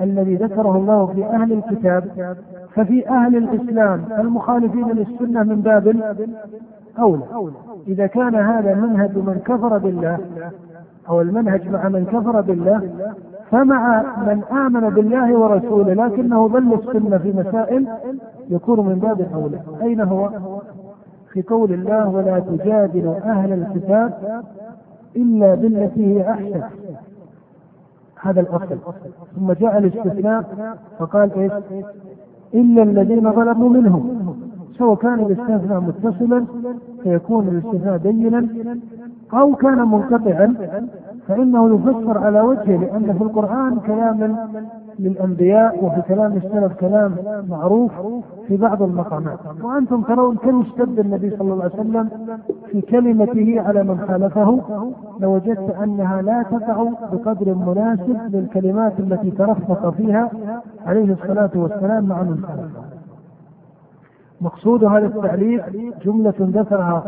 الذي 0.00 0.36
ذكره 0.36 0.76
الله 0.76 1.06
في 1.06 1.24
أهل 1.24 1.52
الكتاب 1.52 2.34
ففي 2.74 3.08
أهل 3.08 3.36
الإسلام 3.36 4.04
المخالفين 4.18 4.88
للسنة 4.88 5.42
من 5.42 5.60
باب 5.60 6.14
أولى. 6.98 7.22
إذا 7.88 8.06
كان 8.06 8.34
هذا 8.34 8.74
منهج 8.74 9.16
من 9.16 9.40
كفر 9.44 9.78
بالله 9.78 10.18
أو 11.08 11.20
المنهج 11.20 11.68
مع 11.68 11.88
من 11.88 12.04
كفر 12.04 12.40
بالله 12.40 12.90
فمع 13.50 14.02
من 14.26 14.42
آمن 14.44 14.90
بالله 14.90 15.38
ورسوله 15.38 15.94
لكنه 16.06 16.48
ظل 16.48 16.74
السنة 16.74 17.18
في 17.18 17.32
مسائل 17.32 17.86
يكون 18.50 18.86
من 18.86 18.98
باب 18.98 19.28
أولى. 19.34 19.60
أين 19.82 20.00
هو؟ 20.00 20.30
في 21.32 21.42
قول 21.42 21.72
الله 21.72 22.08
ولا 22.08 22.38
تجادلوا 22.38 23.16
أهل 23.16 23.52
الكتاب 23.52 24.42
إلا 25.16 25.54
بالتي 25.54 26.06
هي 26.06 26.30
أحسن. 26.30 26.62
هذا 28.24 28.40
الأصل. 28.40 28.78
ثم 29.36 29.52
جاء 29.52 29.78
الاستثناء 29.78 30.44
فقال 30.98 31.32
إيش؟ 31.32 31.52
إلا 32.54 32.82
الذين 32.82 33.32
ظلموا 33.32 33.68
منهم. 33.68 34.34
سواء 34.78 34.94
كان 34.94 35.20
الاستثناء 35.20 35.80
متصلا 35.80 36.44
فيكون 37.02 37.48
الاستثناء 37.48 37.98
بينا 37.98 38.48
أو 39.34 39.54
كان 39.54 39.78
منقطعا 39.78 40.54
فإنه 41.28 41.74
يفسر 41.74 42.18
على 42.18 42.40
وجهه 42.40 42.76
لأن 42.76 43.14
في 43.18 43.24
القرآن 43.24 43.78
كلام 43.86 44.36
للأنبياء 44.98 45.84
وفي 45.84 46.02
كلام 46.08 46.32
السلف 46.32 46.72
كلام 46.72 47.14
معروف 47.48 47.92
في 48.48 48.56
بعض 48.56 48.82
المقامات. 48.82 49.38
وأنتم 49.62 50.02
ترون 50.02 50.36
كم 50.36 50.60
اشتد 50.60 50.98
النبي 50.98 51.30
صلى 51.30 51.52
الله 51.52 51.64
عليه 51.64 51.74
وسلم 51.74 52.08
في 52.70 52.80
كلمته 52.80 53.60
على 53.60 53.82
من 53.82 54.00
خالفه. 54.08 54.60
لوجدت 55.20 55.74
أنها 55.82 56.22
لا 56.22 56.42
تقع 56.42 56.88
بقدر 57.12 57.54
مناسب 57.54 58.18
للكلمات 58.34 58.92
التي 59.00 59.30
ترفق 59.30 59.90
فيها 59.90 60.30
عليه 60.86 61.12
الصلاة 61.12 61.50
والسلام 61.54 62.04
مع 62.04 62.22
من 62.22 62.44
خالفه. 62.48 62.80
مقصود 64.40 64.84
هذا 64.84 65.06
التعليق 65.06 65.64
جملة 66.04 66.34
ذكرها 66.40 67.04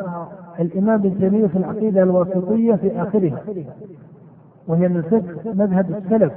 الإمام 0.61 0.95
ابن 0.95 1.19
تيمية 1.19 1.47
في 1.47 1.59
العقيدة 1.59 2.03
الواسطية 2.03 2.75
في 2.75 3.03
آخرها. 3.03 3.39
وهي 4.69 4.89
من 4.89 5.03
فقه 5.03 5.53
مذهب 5.55 5.91
السلف 5.91 6.33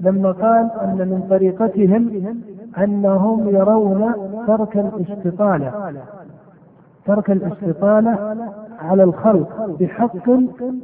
لما 0.00 0.32
قال 0.32 0.70
أن 0.80 1.08
من 1.08 1.26
طريقتهم 1.30 2.10
أنهم 2.78 3.48
يرون 3.48 4.12
ترك 4.46 4.76
الاستطالة 4.76 5.92
ترك 7.06 7.30
الاستطالة 7.30 8.36
على 8.78 9.04
الخلق 9.04 9.76
بحق 9.80 10.28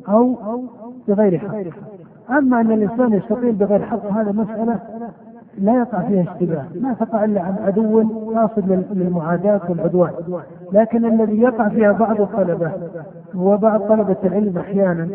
أو 0.09 0.37
بغير 1.09 1.39
حق. 1.39 1.55
أما 2.37 2.61
أن 2.61 2.73
الإنسان 2.73 3.13
يستطيل 3.13 3.53
بغير 3.53 3.83
حق 3.83 4.07
هذا 4.07 4.33
مسألة 4.33 4.79
لا 5.59 5.75
يقع 5.75 6.01
فيها 6.09 6.23
اشتباه 6.33 6.65
ما 6.81 6.93
تقع 6.95 7.25
إلا 7.25 7.41
عن 7.41 7.55
عدو 7.67 8.03
قاصد 8.35 8.85
للمعاداة 8.93 9.61
والعدوان. 9.69 10.13
لكن 10.73 11.05
الذي 11.05 11.41
يقع 11.41 11.69
فيها 11.69 11.93
بعض 11.93 12.21
الطلبة 12.21 12.73
وبعض 13.37 13.81
طلبة 13.81 14.17
العلم 14.25 14.59
أحيانا 14.59 15.09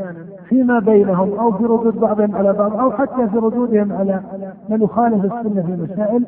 فيما 0.50 0.80
بينهم 0.80 1.40
أو 1.40 1.52
في 1.52 1.64
ردود 1.64 2.00
بعضهم 2.00 2.36
على 2.36 2.54
بعض 2.54 2.80
أو 2.80 2.92
حتى 2.92 3.28
في 3.28 3.38
ردودهم 3.38 3.94
على 3.94 4.20
من 4.70 4.82
يخالف 4.82 5.26
السنة 5.26 5.62
في 5.62 5.82
مسائل 5.82 6.26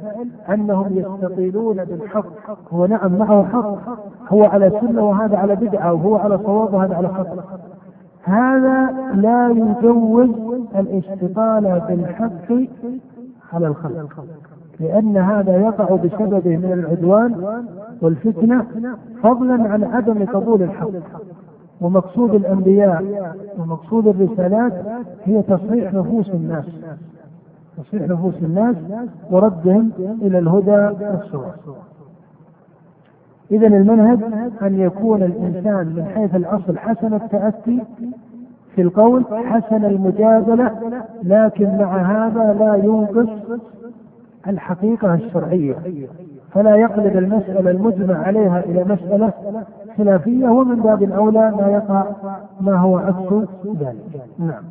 أنهم 0.49 0.87
يستطيلون 0.91 1.75
بالحق. 1.83 2.25
هو 2.73 2.85
نعم 2.85 3.17
معه 3.17 3.43
حق. 3.43 3.77
هو 4.33 4.43
على 4.43 4.71
سنة 4.81 5.03
وهذا 5.03 5.37
على 5.37 5.55
بدعة 5.55 5.93
وهو 5.93 6.15
على 6.15 6.37
صواب 6.37 6.73
وهذا 6.73 6.95
على 6.95 7.07
خطأ. 7.07 7.43
هذا 8.23 8.91
لا 9.13 9.49
يجوز 9.49 10.29
الاستطاله 10.75 11.77
بالحق 11.77 12.67
على 13.53 13.67
الخلق 13.67 14.25
لأن 14.79 15.17
هذا 15.17 15.57
يقع 15.57 15.95
بسببه 15.95 16.57
من 16.57 16.71
العدوان 16.73 17.35
والفتنة 18.01 18.65
فضلا 19.23 19.69
عن 19.69 19.83
عدم 19.83 20.25
قبول 20.25 20.63
الحق. 20.63 20.89
ومقصود 21.81 22.35
الأنبياء 22.35 23.03
ومقصود 23.59 24.07
الرسالات 24.07 24.73
هي 25.23 25.41
تصحيح 25.41 25.93
نفوس 25.93 26.29
الناس. 26.29 26.65
تصحيح 27.77 28.01
نفوس 28.01 28.33
الناس 28.41 28.75
وردهم 29.31 29.91
إلى 30.21 30.39
الهدى 30.39 31.05
والسوء. 31.05 31.45
إذا 33.51 33.67
المنهج 33.67 34.19
أن 34.61 34.79
يكون 34.79 35.23
الإنسان 35.23 35.87
من 35.87 36.05
حيث 36.15 36.35
الأصل 36.35 36.77
حسن 36.77 37.13
التأتي 37.13 37.83
في 38.75 38.81
القول 38.81 39.25
حسن 39.31 39.85
المجادلة 39.85 40.71
لكن 41.23 41.77
مع 41.77 41.97
هذا 41.97 42.53
لا 42.59 42.75
ينقص 42.75 43.59
الحقيقة 44.47 45.13
الشرعية. 45.13 45.75
فلا 46.55 46.75
يقلب 46.75 47.17
المسألة 47.17 47.71
المجمع 47.71 48.27
عليها 48.27 48.59
إلى 48.59 48.83
مسألة 48.83 49.33
خلافية 49.97 50.47
ومن 50.47 50.75
باب 50.75 51.03
الأولى 51.03 51.53
لا 51.59 51.67
يقع 51.67 52.03
ما 52.61 52.77
هو 52.77 52.97
عكس 52.97 53.33
ذلك. 53.79 54.21
نعم. 54.39 54.63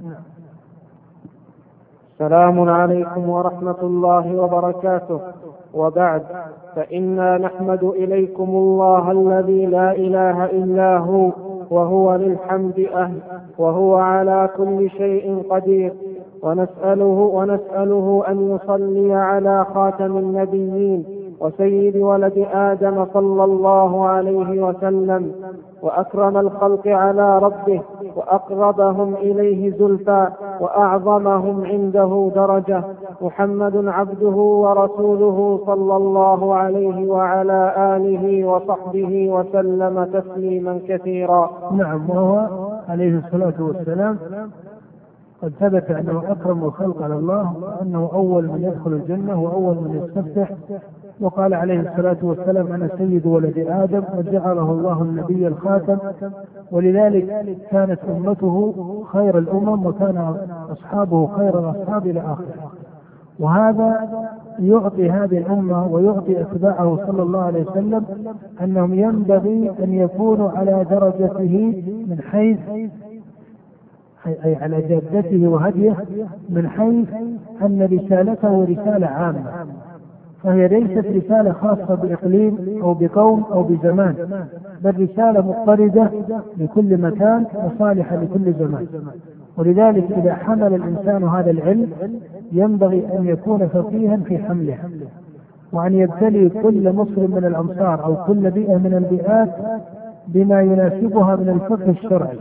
السلام 2.12 2.70
عليكم 2.70 3.28
ورحمة 3.28 3.76
الله 3.82 4.36
وبركاته. 4.36 5.20
وبعد 5.74 6.22
فإنا 6.76 7.38
نحمد 7.38 7.84
إليكم 7.84 8.48
الله 8.48 9.10
الذي 9.10 9.66
لا 9.66 9.92
إله 9.92 10.44
إلا 10.44 10.98
هو 10.98 11.30
وهو 11.70 12.14
للحمد 12.16 12.86
أهل 12.94 13.18
وهو 13.58 13.96
على 13.96 14.48
كل 14.56 14.90
شيء 14.90 15.42
قدير. 15.50 15.92
ونسأله 16.42 17.30
ونسأله 17.34 18.24
أن 18.28 18.50
يصلي 18.50 19.14
على 19.14 19.64
خاتم 19.74 20.16
النبيين 20.16 21.23
وسيد 21.40 21.96
ولد 21.96 22.46
آدم 22.52 23.06
صلى 23.14 23.44
الله 23.44 24.06
عليه 24.06 24.62
وسلم 24.62 25.32
وأكرم 25.82 26.36
الخلق 26.36 26.86
على 26.88 27.38
ربه 27.38 27.82
وأقربهم 28.16 29.14
إليه 29.14 29.70
زلفى 29.78 30.28
وأعظمهم 30.60 31.64
عنده 31.64 32.30
درجة. 32.34 32.82
محمد 33.22 33.88
عبده 33.88 34.36
ورسوله 34.36 35.60
صلى 35.66 35.96
الله 35.96 36.54
عليه 36.54 37.10
وعلى 37.10 37.74
آله 37.96 38.44
وصحبه 38.48 39.30
وسلم 39.30 40.04
تسليما 40.04 40.80
كثيرا. 40.88 41.50
نعم 41.72 42.10
وهو 42.10 42.48
عليه 42.88 43.18
الصلاة 43.26 43.54
والسلام 43.58 44.18
قد 45.42 45.52
ثبت 45.60 45.90
أنه 45.90 46.22
أكرم 46.32 46.64
الخلق 46.64 47.02
على 47.02 47.14
الله 47.14 47.52
وأنه 47.62 48.10
أول 48.12 48.44
من 48.44 48.62
يدخل 48.62 48.92
الجنة 48.92 49.42
وأول 49.42 49.74
من 49.74 50.02
يستفتح 50.04 50.50
وقال 51.20 51.54
عليه 51.54 51.80
الصلاة 51.80 52.16
والسلام 52.22 52.72
أنا 52.72 52.88
سيد 52.98 53.26
ولد 53.26 53.58
آدم 53.68 54.02
وجعله 54.18 54.70
الله 54.70 55.02
النبي 55.02 55.46
الخاتم. 55.46 55.98
ولذلك 56.72 57.46
كانت 57.70 57.98
أمته 58.10 58.74
خير 59.12 59.38
الأمم 59.38 59.86
وكان 59.86 60.36
أصحابه 60.70 61.26
خير 61.26 61.58
الأصحاب 61.58 62.06
إلى 62.06 62.20
آخره. 62.20 62.72
وهذا 63.38 64.08
يعطي 64.58 65.10
هذه 65.10 65.38
الأمة 65.38 65.86
ويعطي 65.86 66.40
أتباعه 66.40 66.98
صلى 67.06 67.22
الله 67.22 67.42
عليه 67.42 67.64
وسلم 67.64 68.04
أنهم 68.62 68.94
ينبغي 68.94 69.72
أن 69.82 69.92
يكونوا 69.94 70.50
على 70.50 70.86
درجته 70.90 71.82
من 72.08 72.18
حيث 72.30 72.58
أي 74.44 74.56
على 74.56 74.82
جادته 74.82 75.48
وهديه 75.48 75.96
من 76.48 76.68
حيث 76.68 77.08
أن 77.62 77.82
رسالته 77.82 78.64
رسالة 78.64 79.06
عامة. 79.06 79.66
فهي 80.44 80.68
ليست 80.68 81.06
رسالة 81.06 81.52
خاصة 81.52 81.94
بإقليم 81.94 82.78
أو 82.82 82.94
بقوم 82.94 83.44
أو 83.52 83.62
بزمان 83.62 84.14
بل 84.84 85.02
رسالة 85.02 85.40
مضطردة 85.40 86.10
لكل 86.58 86.98
مكان 87.00 87.44
وصالحة 87.54 88.16
لكل 88.16 88.52
زمان. 88.52 88.86
ولذلك 89.58 90.12
إذا 90.12 90.34
حمل 90.34 90.74
الإنسان 90.74 91.24
هذا 91.24 91.50
العلم 91.50 91.90
ينبغي 92.52 93.18
أن 93.18 93.26
يكون 93.26 93.68
فقيها 93.68 94.16
في 94.16 94.38
حمله 94.38 94.78
وأن 95.72 95.94
يبتلي 95.94 96.48
كل 96.48 96.92
مسلم 96.92 97.30
من 97.30 97.44
الأمصار 97.44 98.04
أو 98.04 98.24
كل 98.24 98.50
بيئة 98.50 98.76
من 98.76 98.94
البيئات 98.94 99.50
بما 100.28 100.62
يناسبها 100.62 101.36
من 101.36 101.48
الفقه 101.48 101.90
الشرعي. 101.90 102.38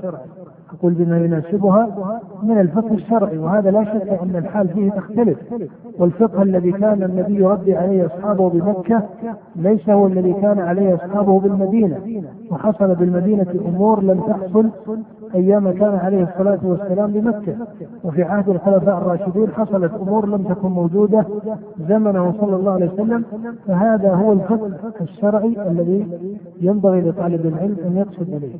أقول 0.79 0.93
بما 0.93 1.17
يناسبها 1.17 2.19
من 2.43 2.59
الفقه 2.59 2.93
الشرعي 2.93 3.37
وهذا 3.37 3.71
لا 3.71 3.83
شك 3.83 4.07
أن 4.23 4.35
الحال 4.35 4.67
فيه 4.69 4.89
تختلف. 4.91 5.37
والفقه 5.99 6.41
الذي 6.43 6.71
كان 6.71 7.03
النبي 7.03 7.35
يربي 7.35 7.75
عليه 7.75 8.05
أصحابه 8.05 8.49
بمكة 8.49 9.03
ليس 9.55 9.89
هو 9.89 10.07
الذي 10.07 10.33
كان 10.33 10.59
عليه 10.59 10.95
أصحابه 10.95 11.39
بالمدينة 11.39 11.97
وحصل 12.51 12.95
بالمدينة 12.95 13.45
أمور 13.67 14.03
لم 14.03 14.19
تحصل 14.27 14.69
أيام 15.35 15.71
كان 15.71 15.95
عليه 15.95 16.23
الصلاة 16.23 16.59
والسلام 16.63 17.11
بمكة. 17.11 17.55
وفي 18.03 18.23
عهد 18.23 18.49
الخلفاء 18.49 18.97
الراشدين 18.97 19.47
حصلت 19.49 19.91
أمور 19.93 20.27
لم 20.27 20.43
تكن 20.43 20.67
موجودة 20.67 21.25
زمنه 21.89 22.33
صلى 22.41 22.55
الله 22.55 22.71
عليه 22.71 22.91
وسلم 22.93 23.23
فهذا 23.67 24.13
هو 24.13 24.33
الفقه 24.33 24.71
الشرعي 25.01 25.67
الذي 25.67 26.07
ينبغي 26.61 27.01
لطالب 27.01 27.45
العلم 27.45 27.77
أن 27.85 27.97
يقصد 27.97 28.29
إليه 28.33 28.55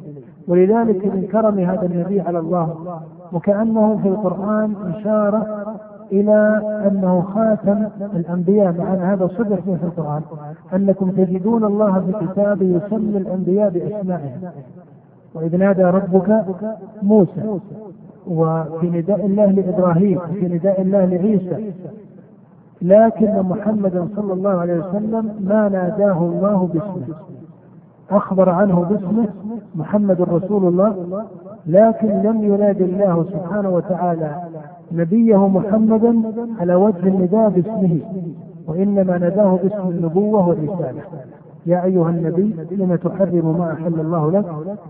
ولذلك 0.48 1.06
من 1.06 1.28
كرم 1.32 1.60
هذا 1.60 1.86
النبي 1.86 2.22
على 2.22 2.40
الله 2.40 2.76
وكأنه 3.34 4.00
في 4.04 4.08
القرآن 4.08 4.74
إشارة 4.96 5.66
إلى 6.12 6.62
أنه 6.92 7.22
خاتم 7.22 7.88
الأنبياء 8.16 8.74
مع 8.78 8.94
أن 8.94 9.00
هذا 9.00 9.28
صدر 9.28 9.56
في 9.62 9.70
القرآن 9.84 10.22
أنكم 10.74 11.12
تجدون 11.12 11.64
الله 11.64 12.00
في 12.00 12.26
كتابه 12.26 12.66
يسمي 12.66 13.18
الأنبياء 13.18 13.70
بأسمائهم. 13.70 14.42
وإذ 15.36 15.58
نادى 15.58 15.84
ربك 15.84 16.44
موسى 17.02 17.60
وفي 18.28 18.90
نداء 18.90 19.26
الله 19.26 19.46
لإبراهيم 19.46 20.18
وفي 20.18 20.48
نداء 20.48 20.82
الله 20.82 21.06
لعيسى 21.06 21.72
لكن 22.82 23.42
محمدا 23.42 24.08
صلى 24.16 24.34
الله 24.34 24.50
عليه 24.50 24.74
وسلم 24.80 25.36
ما 25.40 25.70
ناداه 25.70 26.18
الله 26.20 26.70
باسمه. 26.74 27.16
أخبر 28.12 28.50
عنه 28.50 28.80
باسمه 28.84 29.28
محمد 29.76 30.22
رسول 30.22 30.68
الله 30.68 31.24
لكن 31.68 32.08
لم 32.08 32.44
يناد 32.44 32.82
الله 32.82 33.26
سبحانه 33.34 33.70
وتعالى 33.70 34.36
نبيه 34.92 35.48
محمدا 35.48 36.22
على 36.60 36.76
وجه 36.76 37.08
النداء 37.08 37.50
باسمه 37.50 38.00
وإنما 38.68 39.18
نداه 39.18 39.60
باسم 39.64 39.90
النبوة 39.90 40.48
والرسالة. 40.50 41.02
يا 41.66 41.84
أيها 41.84 42.10
النبي 42.10 42.56
لم 42.72 42.96
تحرم 42.96 43.58
ما 43.60 43.74
أحل 43.74 44.00
الله 44.00 44.32
لك؟ 44.32 44.46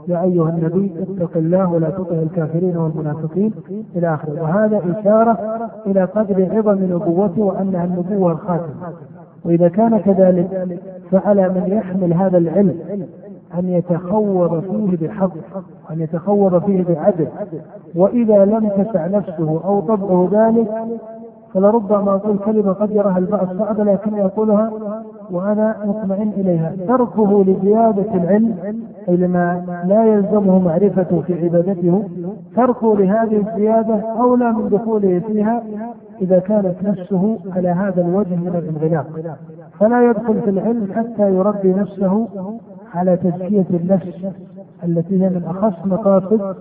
يا 0.08 0.22
أيها 0.22 0.50
النبي 0.50 0.94
اتق 1.02 1.38
الله 1.38 1.72
ولا 1.72 1.90
تطع 1.90 2.16
الكافرين 2.16 2.78
والمنافقين. 2.78 3.52
إلى 3.96 4.14
آخره. 4.14 4.42
وهذا 4.42 4.82
إشارة 5.00 5.38
إلى 5.88 6.04
قدر 6.04 6.48
عظم 6.52 6.84
نبوته 6.84 7.42
وأنها 7.42 7.86
النبوة 7.86 8.32
الخاتمة. 8.32 8.94
وإذا 9.46 9.68
كان 9.68 9.98
كذلك 9.98 10.80
فعلى 11.12 11.50
من 11.50 11.64
يحمل 11.68 12.14
هذا 12.14 12.38
العلم 12.38 12.80
أن 13.60 13.70
يتخوض 13.70 14.60
فيه 14.60 15.08
بحق 15.08 15.34
أن 15.92 16.02
يتخوض 16.02 16.66
فيه 16.66 16.84
بعدل. 16.84 17.28
وإذا 17.96 18.46
لم 18.46 18.70
تسع 18.70 19.08
نفسه 19.08 19.62
أو 19.66 19.80
طبعه 19.80 20.30
ذلك 20.32 20.68
فلربما 21.54 22.16
أقول 22.16 22.38
كلمة 22.38 22.74
قد 22.74 22.92
يراها 22.92 23.18
البعض 23.18 23.48
صعبة 23.60 23.84
لكن 23.84 24.16
يقولها 24.16 24.72
وأنا 25.32 25.76
مطمئن 25.86 26.30
إليها. 26.38 26.74
تركه 26.88 27.44
لزيادة 27.44 28.14
العلم 28.16 28.56
أي 29.10 29.18
لما 29.18 29.64
لا 29.88 30.06
يلزمه 30.06 30.60
معرفته 30.60 31.22
في 31.22 31.44
عبادته 31.44 32.04
تركه 32.56 32.98
لهذه 32.98 33.38
الزيادة 33.48 33.96
أولى 34.20 34.52
من 34.52 34.70
دخوله 34.70 35.20
فيها 35.28 35.64
إذا 36.22 36.40
كانت 36.40 36.76
نفسه 36.84 37.38
على 37.56 37.70
هذا 37.70 38.02
الوجه 38.02 38.36
من 38.36 38.56
الانغلاق. 38.56 39.06
فلا 39.80 40.10
يدخل 40.10 40.42
في 40.42 40.50
العلم 40.50 40.88
حتى 40.96 41.36
يربي 41.36 41.74
نفسه 41.74 42.28
على 42.94 43.18
تزكية 43.18 43.66
النفس. 43.70 44.26
التي 44.86 45.24
هي 45.24 45.30
من 45.30 45.44
أخص 45.48 45.86
مقاصد 45.86 46.56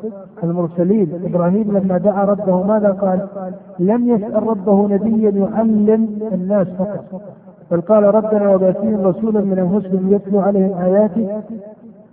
المرسلين. 0.44 1.08
إبراهيم 1.24 1.78
لما 1.78 1.98
دعا 1.98 2.24
ربه 2.24 2.62
ماذا 2.62 2.90
قال؟ 2.90 3.20
لم 3.78 4.08
يسأل 4.08 4.46
ربه 4.46 4.88
نبيا 4.88 5.30
يعلم 5.30 6.08
الناس 6.32 6.66
فقط 6.68 7.22
بل 7.70 7.80
قال 7.80 8.14
ربنا 8.14 8.54
وباتيهم 8.54 9.00
رسولا 9.06 9.40
من 9.40 9.58
انفسهم 9.58 10.12
يتلو 10.12 10.40
عليهم 10.40 10.72
اياتك 10.78 11.42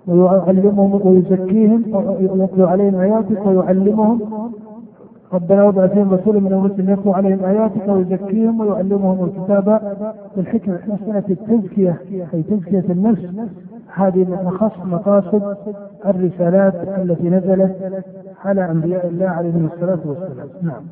ويعلمهم 0.07 1.07
ويزكيهم 1.07 1.83
يتلو 2.19 2.67
عليهم 2.67 2.95
اياتك 2.95 3.45
ويعلمهم. 3.45 4.19
ربنا 5.33 5.63
وضع 5.63 5.87
فيهم 5.87 6.13
رسولا 6.13 6.39
من 6.39 6.53
انفسهم 6.53 6.89
يتلو 6.89 7.13
عليهم 7.13 7.45
اياتك 7.45 7.87
ويزكيهم 7.87 8.59
ويعلمهم 8.61 9.25
الكتاب 9.25 9.81
والحكمة. 10.37 10.79
مساله 10.87 11.23
التزكية 11.29 12.01
أي 12.33 12.43
تزكية 12.43 12.85
النفس. 12.89 13.25
هذه 13.93 14.25
من 14.25 14.47
أخص 14.47 14.77
مقاصد 14.85 15.57
الرسالات 16.05 16.75
التي 16.75 17.29
نزلت 17.29 18.03
على 18.45 18.71
أنبياء 18.71 19.07
الله 19.07 19.27
عليهم 19.27 19.69
الصلاة 19.73 19.99
والسلام. 20.05 20.49
نعم. 20.61 20.83